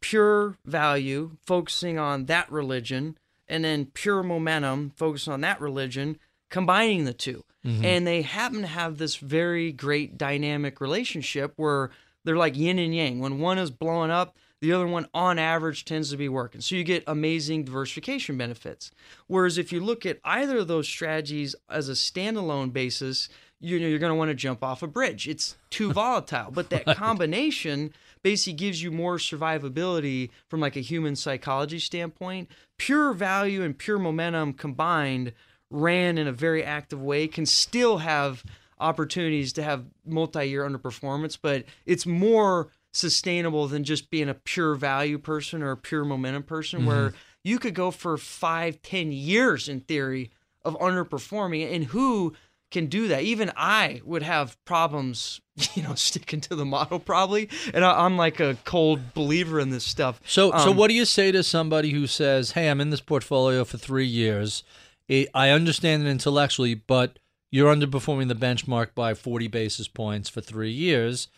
[0.00, 3.16] pure value, focusing on that religion,
[3.48, 6.18] and then pure momentum, focusing on that religion,
[6.50, 11.90] combining the 2 And they happen to have this very great dynamic relationship where
[12.24, 13.18] they're like yin and yang.
[13.18, 16.60] When one is blowing up, the other one on average tends to be working.
[16.60, 18.90] So you get amazing diversification benefits.
[19.28, 23.28] Whereas if you look at either of those strategies as a standalone basis,
[23.60, 25.28] you know you're going to want to jump off a bridge.
[25.28, 26.50] It's too volatile.
[26.50, 27.92] But that combination
[28.24, 32.50] basically gives you more survivability from like a human psychology standpoint.
[32.76, 35.32] Pure value and pure momentum combined
[35.70, 38.42] ran in a very active way can still have
[38.80, 45.18] opportunities to have multi-year underperformance, but it's more sustainable than just being a pure value
[45.18, 47.12] person or a pure momentum person where
[47.44, 50.30] you could go for five, ten years in theory
[50.64, 51.72] of underperforming.
[51.74, 52.34] And who
[52.72, 53.22] can do that?
[53.22, 55.40] Even I would have problems,
[55.74, 57.48] you know, sticking to the model probably.
[57.72, 60.20] And I, I'm like a cold believer in this stuff.
[60.26, 63.00] So, so Um, what do you say to somebody who says, "Hey, I'm in this
[63.00, 64.64] portfolio for three years.
[65.08, 67.18] I I understand it intellectually, but
[67.52, 71.28] you're underperforming the benchmark by 40 basis points for three years.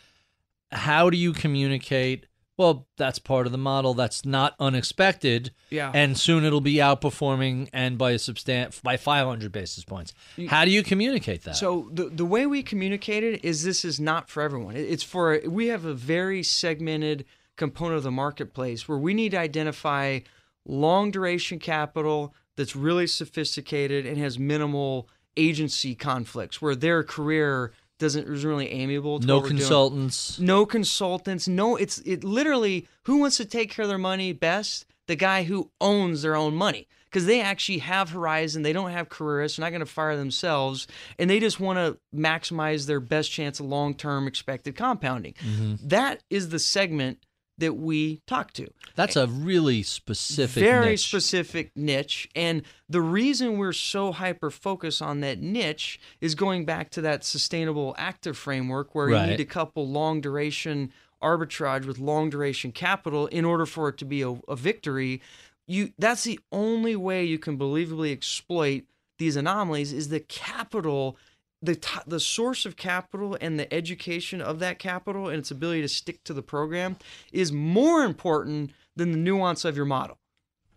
[0.72, 2.26] How do you communicate?
[2.56, 3.94] Well, that's part of the model.
[3.94, 5.52] That's not unexpected.
[5.70, 5.92] Yeah.
[5.94, 10.12] and soon it'll be outperforming and by a substan- by 500 basis points.
[10.48, 11.56] How do you communicate that?
[11.56, 14.76] So the the way we communicate it is this is not for everyone.
[14.76, 17.24] It's for we have a very segmented
[17.56, 20.20] component of the marketplace where we need to identify
[20.66, 28.28] long duration capital that's really sophisticated and has minimal agency conflicts where their career doesn't
[28.28, 29.20] is really amiable.
[29.20, 29.57] To no we're doing.
[29.59, 30.38] consultants.
[30.38, 31.49] No consultants.
[31.49, 34.86] No, it's it literally who wants to take care of their money best?
[35.07, 36.86] The guy who owns their own money.
[37.07, 40.86] Because they actually have horizon, they don't have careerists, they're not going to fire themselves,
[41.18, 45.32] and they just want to maximize their best chance of long term expected compounding.
[45.32, 45.88] Mm-hmm.
[45.88, 47.24] That is the segment
[47.59, 51.09] that we talk to That's a really specific very niche.
[51.09, 56.90] specific niche and the reason we're so hyper focused on that niche is going back
[56.90, 60.92] to that sustainable active framework where you need to couple long duration
[61.22, 65.20] arbitrage with long duration capital in order for it to be a, a victory.
[65.66, 68.84] You that's the only way you can believably exploit
[69.18, 71.16] these anomalies is the capital
[71.61, 75.82] the t- the source of capital and the education of that capital and its ability
[75.82, 76.96] to stick to the program
[77.32, 80.18] is more important than the nuance of your model.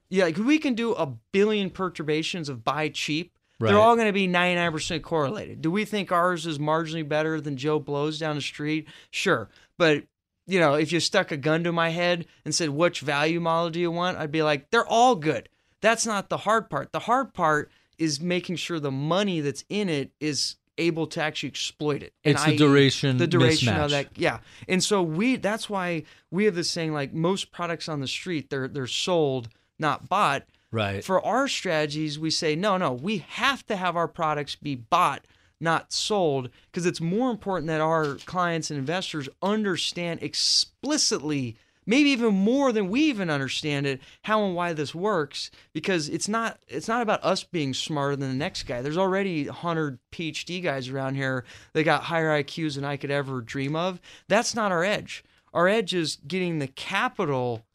[0.09, 3.37] Yeah, like we can do a billion perturbations of buy cheap.
[3.59, 3.69] Right.
[3.69, 5.61] They're all going to be 99% correlated.
[5.61, 8.87] Do we think ours is marginally better than Joe Blow's down the street?
[9.11, 9.49] Sure.
[9.77, 10.03] But,
[10.47, 13.69] you know, if you stuck a gun to my head and said, which value model
[13.69, 14.17] do you want?
[14.17, 15.47] I'd be like, they're all good.
[15.79, 16.91] That's not the hard part.
[16.91, 21.49] The hard part is making sure the money that's in it is able to actually
[21.49, 22.13] exploit it.
[22.23, 23.85] And It's the i.e., duration the duration mismatch.
[23.85, 24.07] of that.
[24.17, 28.07] Yeah, and so we that's why we have this saying like most products on the
[28.07, 30.43] street they're they're sold not bought.
[30.71, 31.03] Right.
[31.03, 35.25] For our strategies, we say no, no, we have to have our products be bought,
[35.59, 41.57] not sold, because it's more important that our clients and investors understand explicitly
[41.91, 46.29] maybe even more than we even understand it how and why this works because it's
[46.29, 48.81] not it's not about us being smarter than the next guy.
[48.81, 53.41] There's already 100 phd guys around here that got higher iqs than i could ever
[53.41, 53.99] dream of.
[54.29, 55.25] That's not our edge.
[55.53, 57.65] Our edge is getting the capital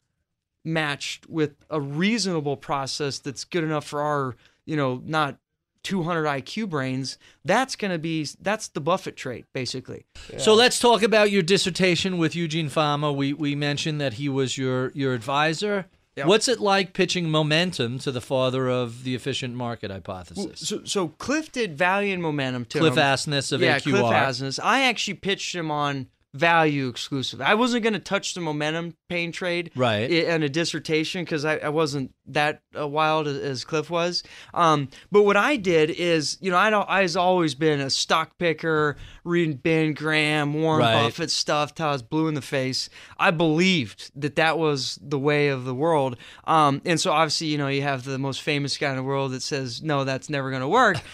[0.65, 5.37] matched with a reasonable process that's good enough for our you know not
[5.83, 10.05] 200 iq brains that's going to be that's the buffett trait basically
[10.37, 13.11] So let's talk about your dissertation with Eugene Fama.
[13.11, 15.85] We we mentioned that he was your your advisor.
[16.23, 20.67] What's it like pitching momentum to the father of the efficient market hypothesis?
[20.67, 23.03] So, so Cliff did value and momentum to Cliff him.
[23.03, 23.83] Asness of yeah, AQR.
[23.83, 24.59] Cliff Asness.
[24.63, 26.07] I actually pitched him on
[26.37, 27.41] value exclusive.
[27.41, 30.09] I wasn't going to touch the momentum pain trade Right.
[30.09, 34.23] in a dissertation because I, I wasn't that uh, wild as, as Cliff was.
[34.53, 38.37] Um, but what I did is, you know, I don't, I've always been a stock
[38.37, 41.03] picker, reading Ben Graham, Warren Right.
[41.03, 42.89] Buffett stuff till I was blue in the face.
[43.17, 46.17] I believed that that was the way of the world.
[46.45, 49.31] Um, and so obviously, you know, you have the most famous guy in the world
[49.31, 50.97] that says, no, that's never going to work.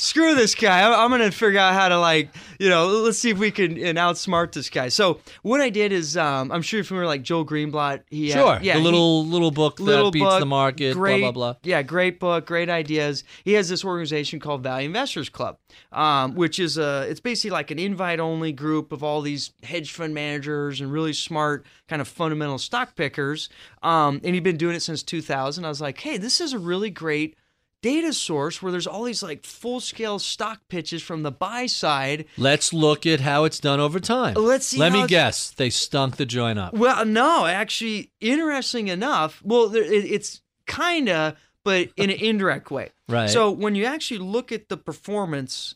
[0.00, 0.80] Screw this guy.
[0.80, 3.50] I- I'm going to figure out how to like, you know, let's see if we
[3.50, 4.88] can and outsmart this guy.
[4.88, 8.04] So what I did is, um, I'm sure you're familiar like Joel Greenblatt.
[8.08, 8.58] He, uh, Sure.
[8.62, 10.94] yeah, the he- little little book that little beats book, the market.
[10.94, 11.60] Great, blah blah blah.
[11.64, 13.24] Yeah, great book, great ideas.
[13.44, 15.58] He has this organization called Value Investors Club,
[15.92, 19.92] um, which is a it's basically like an invite only group of all these hedge
[19.92, 23.50] fund managers and really smart kind of fundamental stock pickers.
[23.82, 25.64] Um, and he'd been doing it since 2000.
[25.64, 27.36] I was like, hey, this is a really great
[27.82, 32.26] data source where there's all these like full scale stock pitches from the buy side
[32.36, 34.34] Let's look at how it's done over time.
[34.34, 35.50] Let's see Let me it's- guess.
[35.50, 36.74] They stunk the joint up.
[36.74, 39.40] Well, no, actually, interesting enough.
[39.44, 42.90] Well, it's kinda, but in an indirect way.
[43.08, 43.30] Right.
[43.30, 45.74] So when you actually look at the performance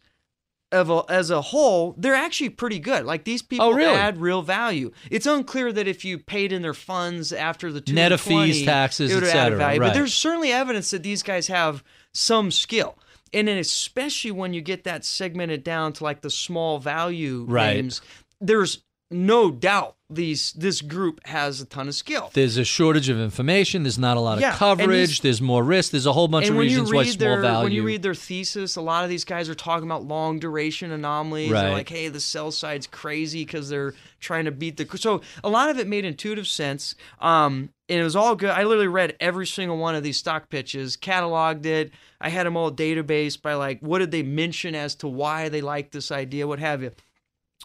[0.74, 3.04] of a, as a whole, they're actually pretty good.
[3.06, 3.94] Like these oh, people Oh, really?
[3.96, 4.90] add real value.
[5.10, 9.10] It's unclear that if you paid in their funds after the Net of fees, taxes,
[9.10, 9.80] it would have added value.
[9.80, 9.86] right.
[9.88, 12.98] But there's certainly evidence that these guys have some skill.
[13.32, 17.74] And then especially when you get that segmented down to like the small value Right.
[17.76, 18.00] names,
[18.40, 22.30] there's no doubt these this group has a ton of skill.
[22.32, 23.82] There's a shortage of information.
[23.82, 25.20] There's not a lot of Yeah, and coverage.
[25.20, 25.90] There's more risk.
[25.92, 27.64] There's a whole bunch of reasons why small their value.
[27.64, 30.92] when you read their thesis, a lot of these guys are talking about long duration
[30.92, 31.50] anomalies.
[31.50, 31.62] Right.
[31.62, 34.98] They're like, hey, the sell side's crazy because they're trying to beat the.
[34.98, 36.94] So a lot of it made intuitive sense.
[37.20, 38.50] Um, and it was all good.
[38.50, 41.92] I literally read every single one of these stock pitches, cataloged it.
[42.20, 45.60] I had them all database by like what did they mention as to why they
[45.60, 46.92] like this idea, what have you.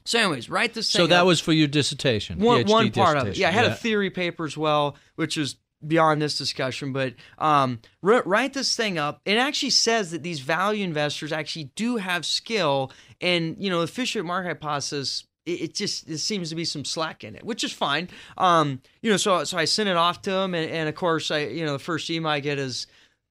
[0.05, 0.89] So, anyways, write this.
[0.89, 1.27] so that up.
[1.27, 2.39] was for your dissertation.
[2.39, 3.37] one, one part of it.
[3.37, 6.91] Yeah, I had a theory paper as well, which is beyond this discussion.
[6.93, 9.21] But um, wr- write this thing up.
[9.25, 12.91] It actually says that these value investors actually do have skill,
[13.21, 15.25] and you know, the efficient market hypothesis.
[15.45, 18.09] It, it just it seems to be some slack in it, which is fine.
[18.37, 21.31] Um, you know, so so I sent it off to him, and, and of course,
[21.31, 22.87] I you know the first email I get is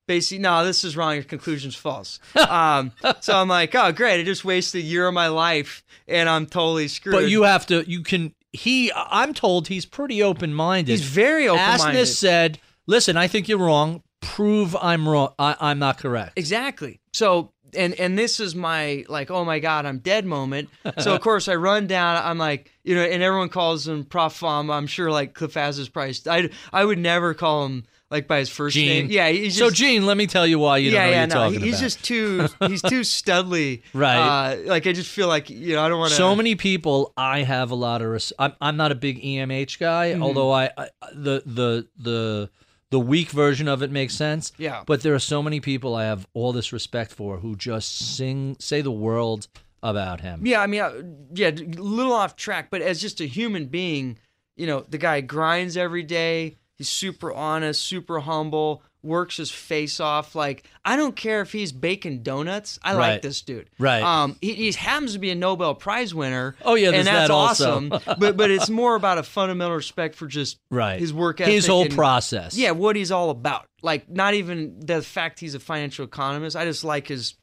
[0.08, 2.90] basically no this is wrong your conclusion's false um,
[3.20, 6.46] so i'm like oh great i just wasted a year of my life and i'm
[6.46, 7.88] totally screwed But you have to.
[7.88, 8.34] You can.
[8.52, 8.90] He.
[8.94, 10.90] I'm told he's pretty open minded.
[10.90, 12.02] He's very open-minded.
[12.02, 14.02] Asness said, "Listen, I think you're wrong.
[14.20, 15.34] Prove I'm wrong.
[15.38, 17.00] I, I'm not correct." Exactly.
[17.12, 20.70] So and and this is my like oh my god I'm dead moment.
[20.98, 22.22] So of course I run down.
[22.24, 24.32] I'm like you know, and everyone calls him Prof.
[24.32, 24.72] Fama.
[24.72, 26.26] I'm sure like Cliff his price.
[26.26, 28.88] I I would never call him like by his first Gene.
[28.88, 29.06] name.
[29.10, 29.28] Yeah.
[29.28, 31.34] He's so, just, Gene, let me tell you why you yeah, don't know yeah, no,
[31.34, 31.80] talking he's about.
[31.82, 34.52] just too he's too studly, Right.
[34.54, 36.16] Uh, like I just feel like you know I don't want to.
[36.16, 39.78] so many people I have a lot of res- I'm, I'm not a big EMH
[39.78, 40.22] guy Mm-hmm.
[40.22, 42.50] although I, I the the the
[42.90, 44.82] the weak version of it makes sense Yeah.
[44.86, 48.56] but there are so many people I have all this respect for who just sing
[48.58, 49.48] say the world
[49.82, 51.02] about him Yeah, I mean, uh,
[51.34, 54.18] yeah, a little off track, but as just a human being,
[54.56, 56.56] you know, the guy grinds every day.
[56.78, 60.34] He's super honest, super humble, works his face off.
[60.36, 62.78] Like I don't care if he's baking donuts.
[62.84, 63.12] I Right.
[63.14, 63.68] like this dude.
[63.80, 64.00] Right.
[64.02, 66.54] Um, he, he happens to be a Nobel Prize winner.
[66.64, 67.88] Oh, yeah, and that's that awesome.
[68.18, 71.00] but but it's more about a fundamental respect for just Right.
[71.00, 71.52] his work ethic.
[71.54, 72.56] His whole and- process.
[72.56, 73.66] Yeah, what he's all about.
[73.82, 76.56] Like not even the fact he's a financial economist.
[76.56, 77.34] I just like his.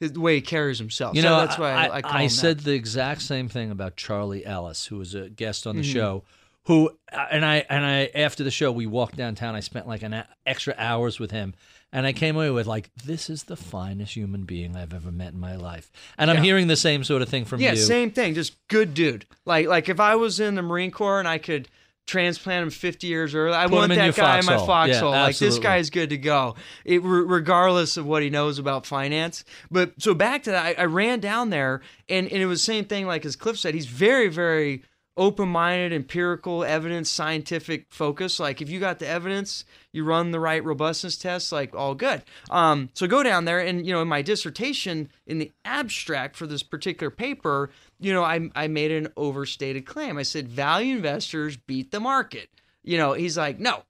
[0.00, 1.14] His, the way he carries himself.
[1.14, 2.64] You So know, that's why I, I, call him said that.
[2.64, 5.92] the exact same thing about Charlie Ellis, who was a guest on the Mm-hmm.
[5.92, 6.24] show.
[6.70, 9.56] Who uh, and I and I after the show we walked downtown.
[9.56, 11.52] I spent like an a- extra hours with him,
[11.92, 15.32] and I came away with like this is the finest human being I've ever met
[15.32, 15.90] in my life.
[16.16, 16.42] And I'm Yeah.
[16.44, 17.76] hearing the same sort of thing from Yeah, you.
[17.78, 18.34] same thing.
[18.34, 19.26] Just good dude.
[19.44, 21.66] Like like if I was in the Marine Corps and I could
[22.06, 25.12] transplant him 50 years early, I Put want that guy in my foxhole.
[25.12, 28.86] Yeah, like this guy's good to go, it, re- regardless of what he knows about
[28.86, 29.44] finance.
[29.70, 32.64] But so back to that, I, I ran down there and, and it was the
[32.72, 33.06] same thing.
[33.06, 34.82] Like as Cliff said, he's very very
[35.20, 38.40] open-minded, empirical, evidence, scientific focus.
[38.40, 42.22] Like if you got the evidence, you run the right robustness tests, like all good.
[42.50, 46.46] Um, so go down there, and you know, in my dissertation, in the abstract for
[46.46, 47.68] this particular paper,
[48.00, 50.16] you know, I I made an overstated claim.
[50.16, 52.48] I said value investors beat the market.
[52.82, 53.82] You know, he's like, no,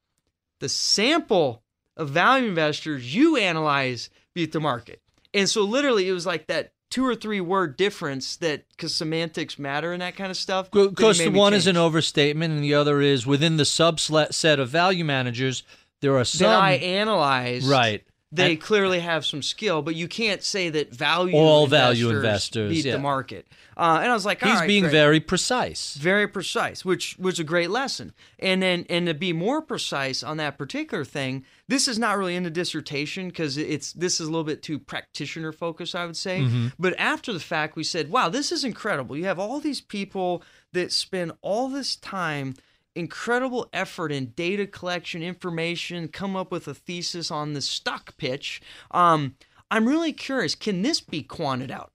[0.59, 1.63] the sample
[1.97, 5.01] of value investors you analyze beat the market.
[5.33, 9.59] And so literally, it was like that two or three word difference that because semantics
[9.59, 10.71] matter and that kind of stuff.
[10.71, 15.05] Because one is an overstatement, and the other is within the subset set of value
[15.05, 15.63] managers.
[16.01, 17.67] There are some that I analyze.
[17.67, 18.03] right.
[18.33, 22.71] They And- clearly have some skill, but you can't say that value All value investors,
[22.71, 22.93] beat yeah.
[22.93, 23.49] the market.
[23.77, 24.93] Uh, and I was like, all He's right, being great.
[24.93, 25.95] very precise.
[25.95, 28.13] very precise, which was a great lesson.
[28.39, 32.37] And then, and to be more precise on that particular thing, this is not really
[32.37, 36.17] in the dissertation because it's this is a little bit too practitioner focused, I would
[36.17, 36.47] say.
[36.79, 39.17] But after the fact, we said, wow, this is incredible.
[39.17, 42.55] You have all these people that spend all this time.
[42.95, 48.61] Incredible effort in data collection, information, come up with a thesis on the stock pitch.
[48.91, 49.37] Um,
[49.71, 50.55] I'm really curious.
[50.55, 51.93] Can this be quanted out?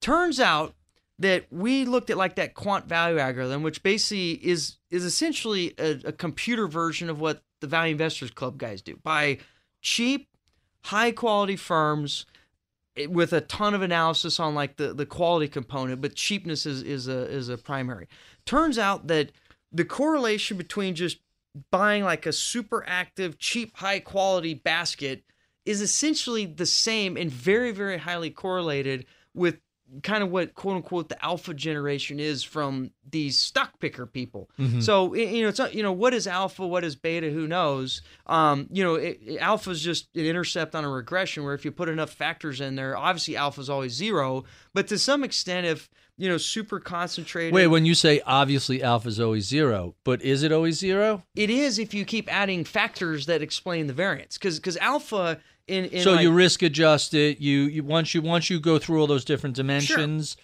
[0.00, 0.74] turns out
[1.18, 6.00] that we looked at like that quant value algorithm, which basically is is essentially a,
[6.06, 9.38] a computer version of what the Value Investors Club guys do by
[9.82, 10.28] cheap,
[10.84, 12.24] high quality firms
[12.96, 16.82] eh, with a ton of analysis on like the, the quality component, but cheapness is,
[16.82, 18.08] is a is a primary.
[18.46, 19.30] Turns out that
[19.72, 21.18] the correlation between just
[21.70, 25.24] buying like a super active, cheap, high quality basket
[25.64, 29.58] is essentially the same and very, very highly correlated with
[30.02, 34.48] kind of what quote unquote the alpha generation is from these stock picker people.
[34.80, 38.02] So you know, it's not, you know what is alpha, what is beta, who knows?
[38.26, 41.88] Um, you know, alpha is just an intercept on a regression where if you put
[41.88, 44.44] enough factors in there, obviously alpha is always zero.
[44.74, 49.08] But to some extent, if you know super concentrated, Wait, when you say obviously alpha
[49.08, 51.24] is always zero, but is it always zero?
[51.34, 55.40] it is if you keep adding factors that explain the variance, because because alpha
[55.70, 57.40] in, in so like- you risk adjust it.
[57.40, 60.36] You, you once you once you go through all those different dimensions.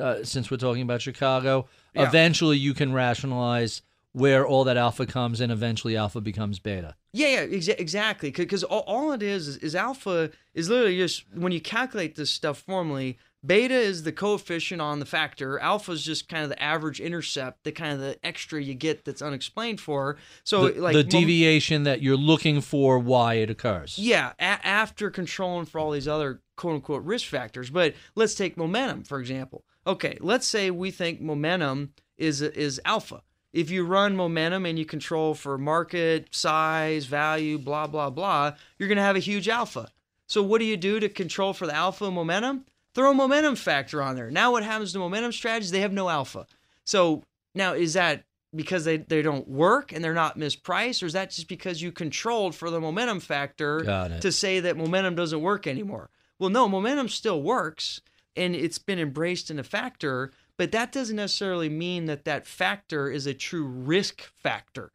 [0.00, 2.08] Uh, since we're talking about Chicago, Yeah.
[2.08, 3.82] eventually you can rationalize
[4.12, 6.96] where all that alpha comes, and eventually alpha becomes beta.
[7.12, 8.30] Yeah, yeah, exa- exactly.
[8.32, 12.30] Because all, all it is, is is alpha is literally just when you calculate this
[12.30, 13.18] stuff formally.
[13.44, 15.58] Beta is the coefficient on the factor.
[15.58, 19.04] Alpha is just kind of the average intercept, the kind of the extra you get
[19.04, 20.16] that's unexplained for.
[20.44, 23.98] So the, like the mom- deviation that you're looking for, why it occurs.
[23.98, 27.70] Yeah, a- after controlling for all these other quote unquote risk factors.
[27.70, 29.64] But let's take momentum, for example.
[29.86, 33.22] Okay, let's say we think momentum is is alpha.
[33.52, 38.88] If you run momentum and you control for market, size, value, blah, blah, blah, you're
[38.88, 39.90] going to have a huge alpha.
[40.26, 42.64] So, what do you do to control for the alpha momentum?
[42.94, 44.30] Throw a momentum factor on there.
[44.30, 45.70] Now, what happens to momentum strategies?
[45.70, 46.46] They have no alpha.
[46.84, 47.22] So,
[47.54, 48.24] now is that
[48.54, 51.90] because they, they don't work and they're not mispriced, or is that just because you
[51.90, 53.82] controlled for the momentum factor
[54.20, 56.10] to say that momentum doesn't work anymore?
[56.38, 58.00] Well, no, momentum still works
[58.36, 63.10] and it's been embraced in a factor, but that doesn't necessarily mean that that factor
[63.10, 64.92] is a true risk factor.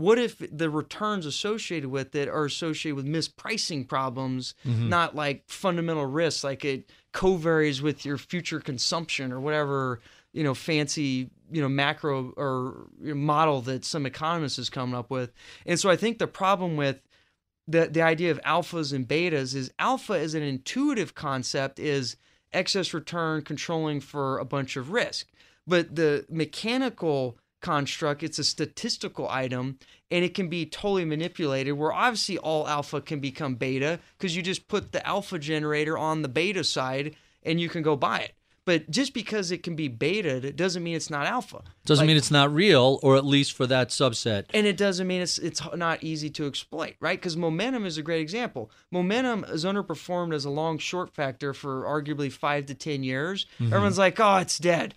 [0.00, 4.88] What if the returns associated with it are associated with mispricing problems, mm-hmm.
[4.88, 10.00] not like fundamental risks, like it co-varies with your future consumption or whatever
[10.32, 14.94] you know fancy you know macro or you know, model that some economist is coming
[14.94, 15.32] up with?
[15.66, 17.00] And so I think the problem with
[17.68, 22.16] the the idea of alphas and betas is alpha is an intuitive concept is
[22.52, 25.28] excess return controlling for a bunch of risk.
[25.66, 29.78] But the mechanical construct, it's a statistical item
[30.10, 34.42] and it can be totally manipulated where obviously all alpha can become beta because you
[34.42, 38.32] just put the alpha generator on the beta side and you can go buy it.
[38.66, 41.62] But just because it can be beta, it doesn't mean it's not alpha.
[41.86, 44.44] Doesn't Like- mean it's not real, or at least for that subset.
[44.52, 47.18] and it doesn't mean it's it's not easy to exploit, right?
[47.18, 48.70] Because momentum is a great example.
[48.90, 53.46] Momentum is underperformed as a long short factor for arguably five to ten years.
[53.54, 53.72] Mm-hmm.
[53.72, 54.94] Everyone's like, "Oh, it's dead."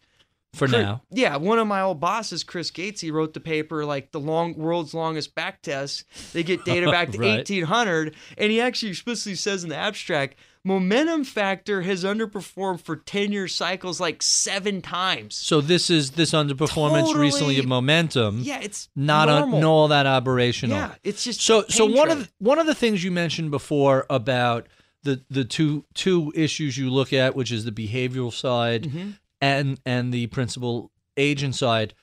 [0.54, 3.86] For Chris- now, Yeah, one of my old bosses, Chris Geczy, he wrote the paper
[3.86, 6.06] like the long world's longest back test.
[6.34, 7.38] They get data back to Right.
[7.38, 13.32] 1800, and he actually explicitly says in the abstract, momentum factor has underperformed for 10
[13.32, 15.36] year cycles like seven times.
[15.36, 18.40] so this is this underperformance recently of momentum.
[18.42, 19.60] Yeah, it's not normal.
[19.60, 20.70] no all that aberrational.
[20.70, 24.06] Yeah, it's just so so one of the, one of the things you mentioned before
[24.10, 24.68] about
[25.04, 29.10] the the two two issues you look at, which is the behavioral side Mm-hmm.
[29.44, 31.94] And and the principal agent side.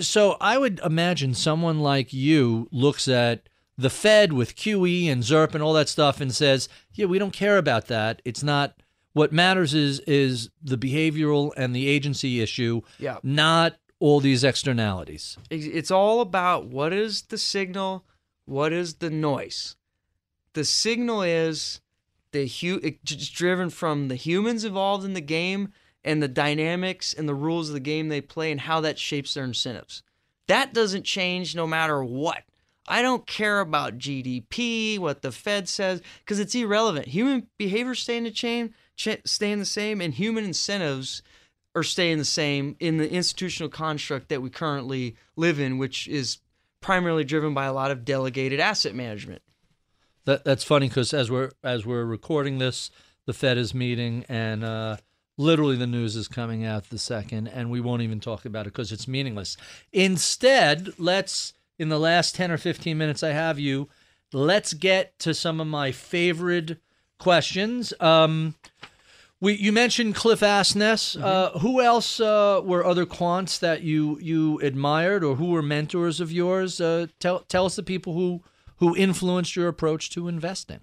[0.00, 3.48] So I would imagine someone like you looks at
[3.78, 7.32] the Fed with QE and ZIRP and all that stuff and says, "Yeah, we don't
[7.32, 8.20] care about that.
[8.24, 8.74] It's not
[9.12, 13.18] what matters is is the behavioral and the agency issue, Yeah.
[13.22, 18.04] not all these externalities." It's all about what is the signal,
[18.46, 19.76] what is the noise.
[20.54, 21.80] The signal is
[22.32, 25.72] the hu- it's driven from the humans involved in the game
[26.04, 29.34] and the dynamics and the rules of the game they play and how that shapes
[29.34, 30.02] their incentives.
[30.46, 32.42] That doesn't change no matter what.
[32.86, 37.08] I don't care about GDP, what the Fed says, because it's irrelevant.
[37.08, 41.22] Human behavior staying the chain, ch- staying the same, and human incentives
[41.74, 46.38] are staying the same in the institutional construct that we currently live in, which is
[46.80, 49.40] primarily driven by a lot of delegated asset management.
[50.26, 52.90] That that's funny because as we're as we're recording this,
[53.26, 54.96] the Fed is meeting, and uh,
[55.36, 58.72] literally the news is coming out the second, and we won't even talk about it
[58.72, 59.56] because it's meaningless.
[59.92, 63.88] Instead, let's in the last ten or fifteen minutes I have you,
[64.32, 66.78] let's get to some of my favorite
[67.18, 67.92] questions.
[68.00, 68.54] Um,
[69.40, 71.20] we you mentioned Cliff Asness.
[71.20, 76.20] Uh, who else uh, were other quants that you you admired, or who were mentors
[76.20, 76.80] of yours?
[76.80, 78.42] Uh, tell tell us the people who
[78.76, 80.80] who influenced your approach to investing.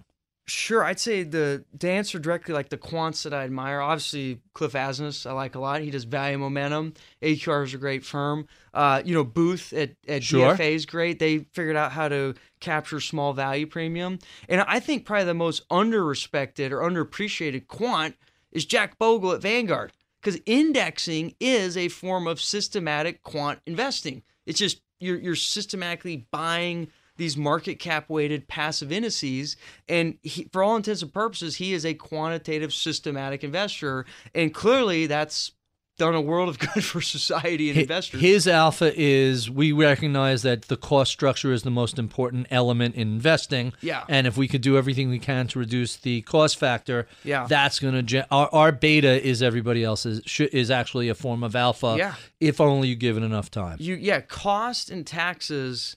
[0.54, 3.80] Sure, I'd say the to answer directly, like the quants that I admire.
[3.80, 5.80] Obviously, Cliff Asness, I like a lot.
[5.80, 6.92] He does value momentum.
[7.22, 8.46] AQR is a great firm.
[8.74, 10.54] Uh, you know, Booth at, at Sure.
[10.54, 11.18] DFA is great.
[11.18, 14.18] They figured out how to capture small value premium.
[14.46, 18.14] And I think probably the most underrespected or underappreciated quant
[18.50, 24.22] is Jack Bogle at Vanguard because indexing is a form of systematic quant investing.
[24.44, 29.56] It's just you're you're systematically buying these market cap weighted passive indices
[29.88, 34.04] and he, for all intents and purposes he is a quantitative systematic investor
[34.34, 35.52] and clearly that's
[35.98, 40.40] done a world of good for society and Hi- investors His alpha is we recognize
[40.42, 43.74] that the cost structure is the most important element in investing.
[43.82, 44.04] Yeah.
[44.08, 47.46] And if we could do everything we can to reduce the cost factor, Yeah.
[47.46, 51.54] that's going to our, our beta is everybody else's sh- is actually a form of
[51.54, 51.94] alpha.
[51.98, 52.14] Yeah.
[52.40, 53.76] If only you give it enough time.
[53.78, 55.96] you yeah cost and taxes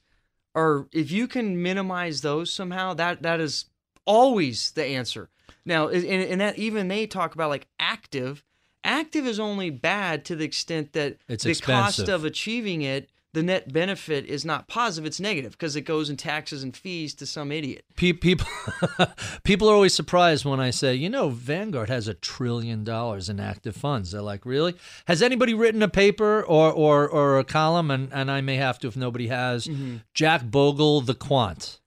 [0.56, 3.66] are if you can minimize those somehow that that is
[4.06, 5.30] always the answer.
[5.66, 8.44] Now and, and that even they talk about like active.
[8.84, 13.44] Active is only bad to the extent that It's the cost of achieving it the
[13.44, 17.26] net benefit is not positive it's negative because it goes in taxes and fees to
[17.28, 18.48] some idiot People,
[19.44, 23.40] people are always surprised when I say, you know, Vanguard has a trillion dollars in
[23.40, 24.12] active funds.
[24.12, 24.76] They're like, really?
[25.08, 27.90] Has anybody written a paper or or, or a column?
[27.92, 29.66] And, and I may have to if nobody has.
[29.68, 29.98] Mm-hmm.
[30.14, 31.80] Jack Bogle, the quant.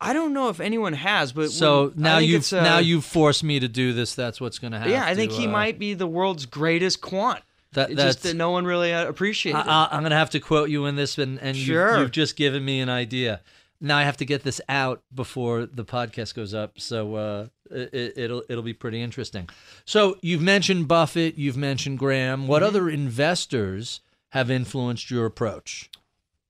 [0.00, 3.44] i don't know if anyone has but So when- now you've uh, now you've forced
[3.44, 4.14] me to do this.
[4.14, 4.92] That's what's going to happen.
[4.92, 7.40] yeah i think he might be the world's greatest quant
[7.72, 9.58] That- It's just that no one really uh, appreciated.
[9.58, 11.92] I, I, I'm going to have to quote you in this, and, and Sure.
[11.92, 13.40] you've, you've just given me an idea.
[13.80, 18.12] Now I have to get this out before the podcast goes up, so uh, it,
[18.16, 19.48] it'll it'll be pretty interesting.
[19.84, 22.46] So you've mentioned Buffett, you've mentioned Graham.
[22.46, 22.68] What Mm-hmm.
[22.76, 24.00] other investors
[24.30, 25.90] have influenced your approach?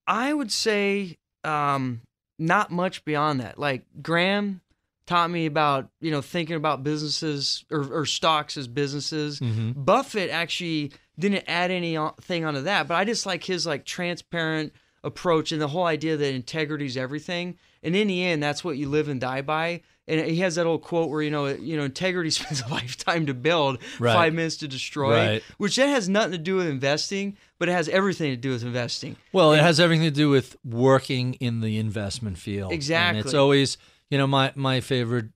[0.06, 2.02] I would say um,
[2.38, 3.58] not much beyond that.
[3.58, 4.60] Like Graham
[5.06, 9.40] taught me about you know thinking about businesses or, or stocks as businesses.
[9.40, 10.92] Buffett actually
[11.22, 14.72] didn't add anything onto that, but I just like his like transparent
[15.04, 17.56] approach and the whole idea that integrity is everything.
[17.82, 19.80] And in the end, that's what you live and die by.
[20.06, 23.26] And he has that old quote where you know you know integrity spends a lifetime
[23.26, 24.12] to build, Right.
[24.14, 25.42] five minutes to destroy, Right.
[25.58, 28.62] which that has nothing to do with investing, but it has everything to do with
[28.64, 29.16] investing.
[29.32, 32.72] Well, it has everything to do with working in the investment field.
[32.72, 33.78] And it's always,
[34.10, 35.26] you know, my my favorite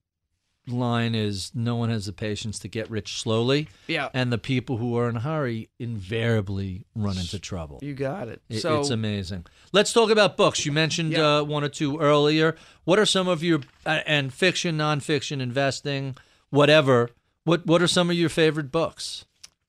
[0.68, 3.68] line is no one has the patience to get rich slowly.
[3.86, 4.08] Yeah.
[4.12, 7.78] And the people who are in a hurry invariably run into trouble.
[7.82, 8.40] You got it.
[8.48, 9.46] It- so it's amazing.
[9.72, 10.64] Let's talk about books.
[10.66, 11.38] You mentioned Yeah.
[11.38, 12.56] uh, one or two earlier.
[12.84, 16.16] What are some of your uh, and fiction, nonfiction, investing,
[16.50, 17.10] whatever?
[17.44, 19.24] What What are some of your favorite books?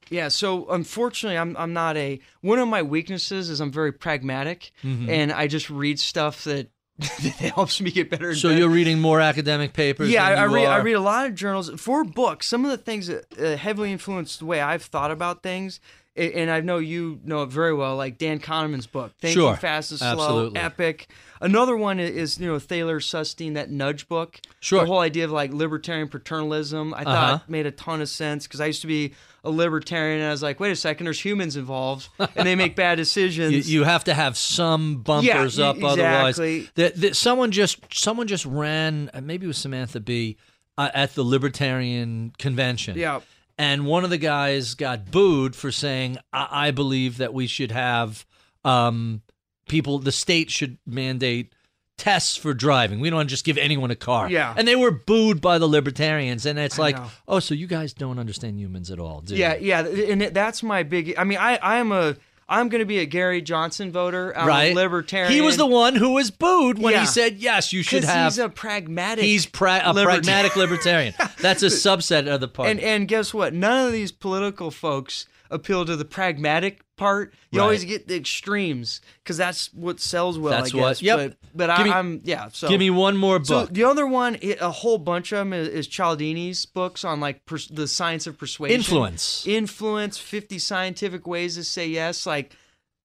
[0.10, 2.20] Yeah, so unfortunately, I'm I'm not a.
[2.41, 5.10] One of my weaknesses is I'm very pragmatic, Mm-hmm.
[5.10, 6.70] and I just read stuff that
[7.00, 8.34] that helps me get better.
[8.34, 8.60] So better.
[8.60, 10.10] you're reading more academic papers.
[10.10, 10.66] Yeah, I, I read.
[10.66, 12.48] I read a lot of journals for books.
[12.48, 15.80] Some of the things that uh, heavily influenced the way I've thought about things,
[16.18, 17.95] and I know you know it very well.
[17.95, 20.59] Like Dan Kahneman's book, Thinking Sure, Fast and Slow, absolutely.
[20.59, 21.07] epic.
[21.39, 24.39] Another one is you know Thaler Sunstein, that Nudge book.
[24.59, 24.82] Sure.
[24.82, 27.13] The whole idea of like libertarian paternalism, I Uh-huh.
[27.38, 29.13] thought made a ton of sense because I used to be
[29.43, 32.76] a libertarian, and I was like, wait a second, there's humans involved, and they make
[32.76, 33.70] bad decisions.
[33.70, 36.36] You, you have to have some bumpers Yeah, up, e- otherwise.
[36.76, 39.09] That, that someone just someone just ran.
[39.13, 40.38] uh, Maybe it was Samantha Bee
[40.78, 42.97] uh, at the Libertarian convention.
[42.97, 43.22] Yeah.
[43.58, 47.72] And one of the guys got booed for saying, "I, I believe that we should
[47.72, 48.26] have
[48.64, 49.22] um,
[49.68, 49.99] people.
[49.99, 51.53] The state should mandate."
[51.97, 52.99] Tests for driving.
[52.99, 54.30] We don't just give anyone a car.
[54.30, 54.53] Yeah.
[54.55, 56.45] And they were booed by the libertarians.
[56.45, 57.10] And it's I like, know.
[57.28, 59.39] oh, so you guys don't understand humans at all, do you?
[59.39, 61.16] Yeah, yeah, and that's my big.
[61.18, 62.16] I mean, I I am a
[62.50, 64.36] I'm going to be a Gary Johnson voter.
[64.38, 64.72] I'm right?
[64.72, 65.32] a libertarian.
[65.34, 67.02] He was the one who was booed when Yeah.
[67.02, 69.24] he said, "Yes, you should have." He's a pragmatic.
[69.26, 70.24] He's pra- a libertarian.
[70.24, 71.14] pragmatic libertarian.
[71.41, 72.72] That's a subset of the party.
[72.72, 73.54] And and guess what?
[73.54, 77.34] None of these political folks appeal to the pragmatic part.
[77.52, 77.64] You Right.
[77.64, 80.52] always get the extremes because that's what sells well.
[80.52, 81.02] That's I what- guess.
[81.02, 81.18] yep.
[81.18, 82.50] But, but I, me- I'm yeah.
[82.52, 83.74] So Give me one more So book.
[83.74, 87.68] the other one, a whole bunch of them is, is Cialdini's books on like pers-
[87.68, 89.48] the science of persuasion, Influence.
[89.48, 92.26] influence, fifty scientific ways to say yes.
[92.26, 92.56] Like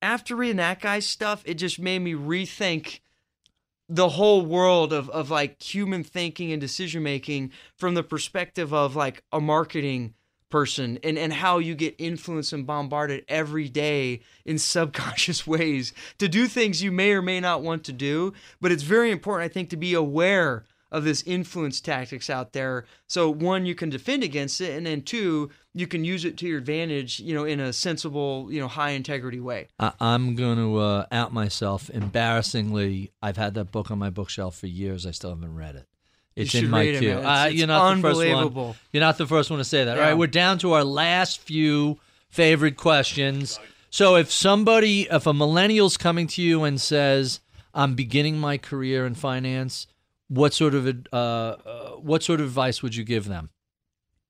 [0.00, 3.00] after reading that guy's stuff, it just made me rethink
[3.88, 8.96] the whole world of of like human thinking and decision making from the perspective of
[8.96, 10.14] like a marketing
[10.52, 16.28] person and and how you get influenced and bombarded every day in subconscious ways to
[16.28, 19.52] do things you may or may not want to do but it's very important i
[19.52, 24.22] think to be aware of this influence tactics out there so one you can defend
[24.22, 27.58] against it and then two you can use it to your advantage you know in
[27.60, 31.88] a sensible you know high integrity way I- I'm going to uh, out myself.
[31.88, 35.06] Embarrassingly, I've had that book on my bookshelf for years.
[35.06, 35.86] I still haven't read it.
[36.34, 37.10] It's in my it, queue.
[37.18, 38.74] It's- Uh, you're not the first one.
[38.92, 39.92] You're not the first one to say that.
[39.92, 40.08] All Yeah.
[40.10, 41.98] right, we're down to our last few
[42.30, 43.58] favorite questions.
[43.90, 47.40] So if somebody, if a millennial's coming to you and says,
[47.74, 49.86] "I'm beginning my career in finance,"
[50.28, 53.50] what sort of uh, uh, what sort of advice would you give them?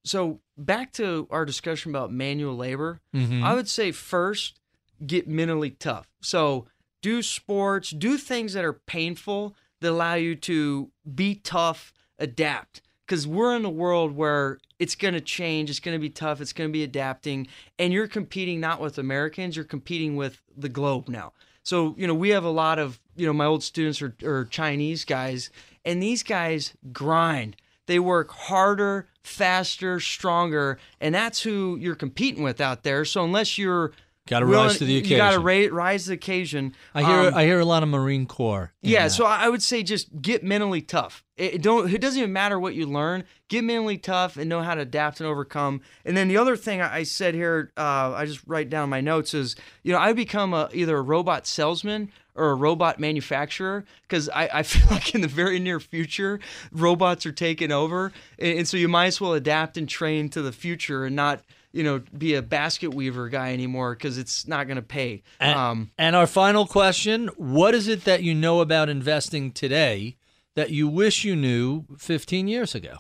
[0.05, 3.45] so back to our discussion about manual labor Mhm.
[3.45, 4.59] i would say first
[5.07, 6.67] get mentally tough so
[7.03, 12.81] do sports do things that are painful that allow you to be tough adapt.
[13.07, 16.41] Because we're in a world where it's going to change it's going to be tough
[16.41, 17.47] it's going to be adapting
[17.79, 21.33] and you're competing not with americans you're competing with the globe now.
[21.63, 24.45] So you know we have a lot of you know my old students are, are
[24.47, 25.51] chinese guys
[25.85, 27.57] and these guys grind.
[27.87, 33.05] They work harder, faster, stronger, and that's who you're competing with out there.
[33.05, 33.93] So unless you're
[34.29, 35.17] Gotta rise to the occasion.
[35.17, 36.77] You got to ra- rise to the occasion.
[36.95, 38.73] I hear Um, I hear a lot of Marine Corps.
[38.81, 39.11] yeah, that.
[39.11, 41.25] so I would say just get mentally tough.
[41.37, 41.93] It don't.
[41.93, 43.25] It doesn't even matter what you learn.
[43.49, 45.81] Get mentally tough and know how to adapt and overcome.
[46.05, 49.01] And then the other thing I I said here, uh, I just write down my
[49.01, 53.85] notes is, you know, I become a, either a robot salesman or a robot manufacturer
[54.03, 56.39] because I, I feel like in the very near future
[56.71, 60.43] robots are taking over, and, and so you might as well adapt and train to
[60.43, 61.43] the future and not.
[61.73, 65.23] You know, be a basket weaver guy anymore because it's not going to pay.
[65.41, 70.17] And, um, and our final question What is it that you know about investing today
[70.55, 72.99] that you wish you knew 15 years ago?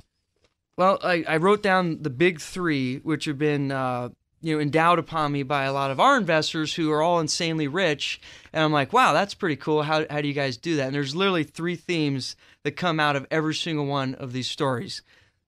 [0.76, 4.08] Well, I, I wrote down the big three, which have been uh,
[4.40, 7.68] you know endowed upon me by a lot of our investors who are all insanely
[7.68, 8.20] rich,
[8.52, 9.82] and I'm like, wow, that's pretty cool.
[9.82, 10.86] How how do you guys do that?
[10.86, 15.02] And there's literally three themes that come out of every single one of these stories: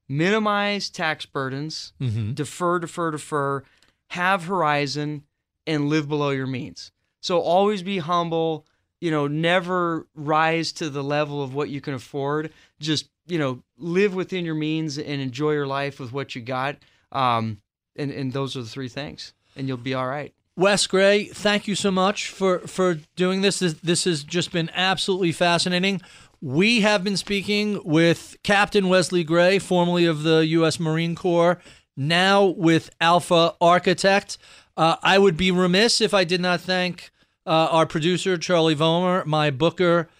[0.09, 1.93] minimize tax burdens,
[2.35, 3.65] defer, defer, defer,
[4.09, 5.25] have horizon,
[5.67, 6.93] and live below your means.
[7.21, 8.67] So always be humble.
[9.01, 12.53] You know, never rise to the level of what you can afford.
[12.81, 16.77] Just you know, live within your means and enjoy your life with what you got.
[17.13, 17.61] Um,
[17.97, 20.35] and and those are the three things, and you'll be all right.
[20.57, 23.59] Wes Gray, thank you so much for, for doing this.
[23.59, 23.75] this.
[23.75, 26.01] This has just been absolutely fascinating.
[26.45, 30.79] We have been speaking with Captain Wesley Gray, formerly of the U.S.
[30.79, 31.59] Marine Corps,
[31.97, 34.37] now with Alpha Architect.
[34.77, 37.11] Uh, I would be remiss if I did not thank
[37.47, 40.11] uh, our producer, Charlie Vollmer, my booker,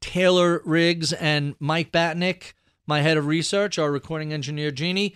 [0.00, 2.54] Taylor Riggs, and Mike Batnick,
[2.86, 5.14] my head of research, our recording engineer, Jeannie.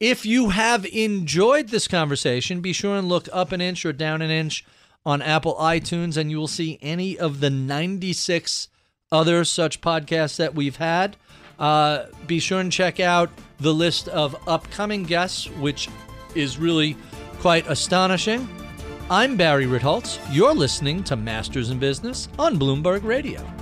[0.00, 4.20] If you have enjoyed this conversation, be sure and look up an inch or down
[4.22, 4.66] an inch
[5.06, 8.66] on Apple iTunes, and you will see any of the 96
[9.10, 11.16] other such podcasts that we've had.
[11.58, 15.88] Uh, be sure and check out the list of upcoming guests, which
[16.34, 16.96] is really
[17.40, 18.48] Quite astonishing.
[19.08, 20.18] I'm Barry Ritholtz.
[20.32, 23.57] You're listening to Masters in Business on Bloomberg Radio.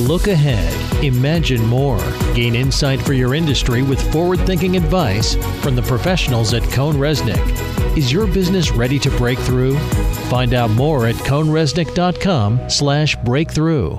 [0.00, 1.98] Look ahead, imagine more,
[2.34, 7.96] gain insight for your industry with forward thinking advice from the professionals at Cone CohnReznick.
[7.96, 9.78] Is your business ready to break through?
[10.28, 13.98] Find out more at cohnreznick.com slash breakthrough.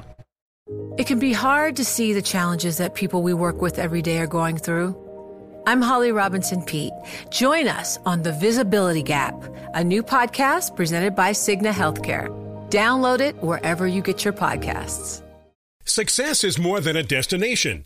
[0.99, 4.19] It can be hard to see the challenges that people we work with every day
[4.19, 4.95] are going through.
[5.65, 6.93] I'm Holly Robinson Peete.
[7.31, 9.33] Join us on The Visibility Gap,
[9.73, 12.27] a new podcast presented by Cigna Healthcare.
[12.69, 15.23] Download it wherever you get your podcasts.
[15.89, 17.85] Success is more than a destination.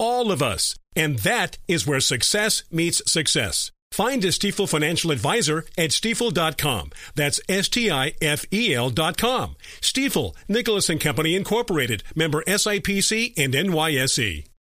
[0.00, 0.74] all of us.
[0.96, 3.70] And that is where success meets success.
[3.92, 6.90] Find a Stifel financial advisor at stifel.com.
[7.16, 9.56] That's S-T-I-F-E-L dot com.
[9.80, 14.49] Stifel, Nicholas and Company Incorporated, member SIPC and NYSE.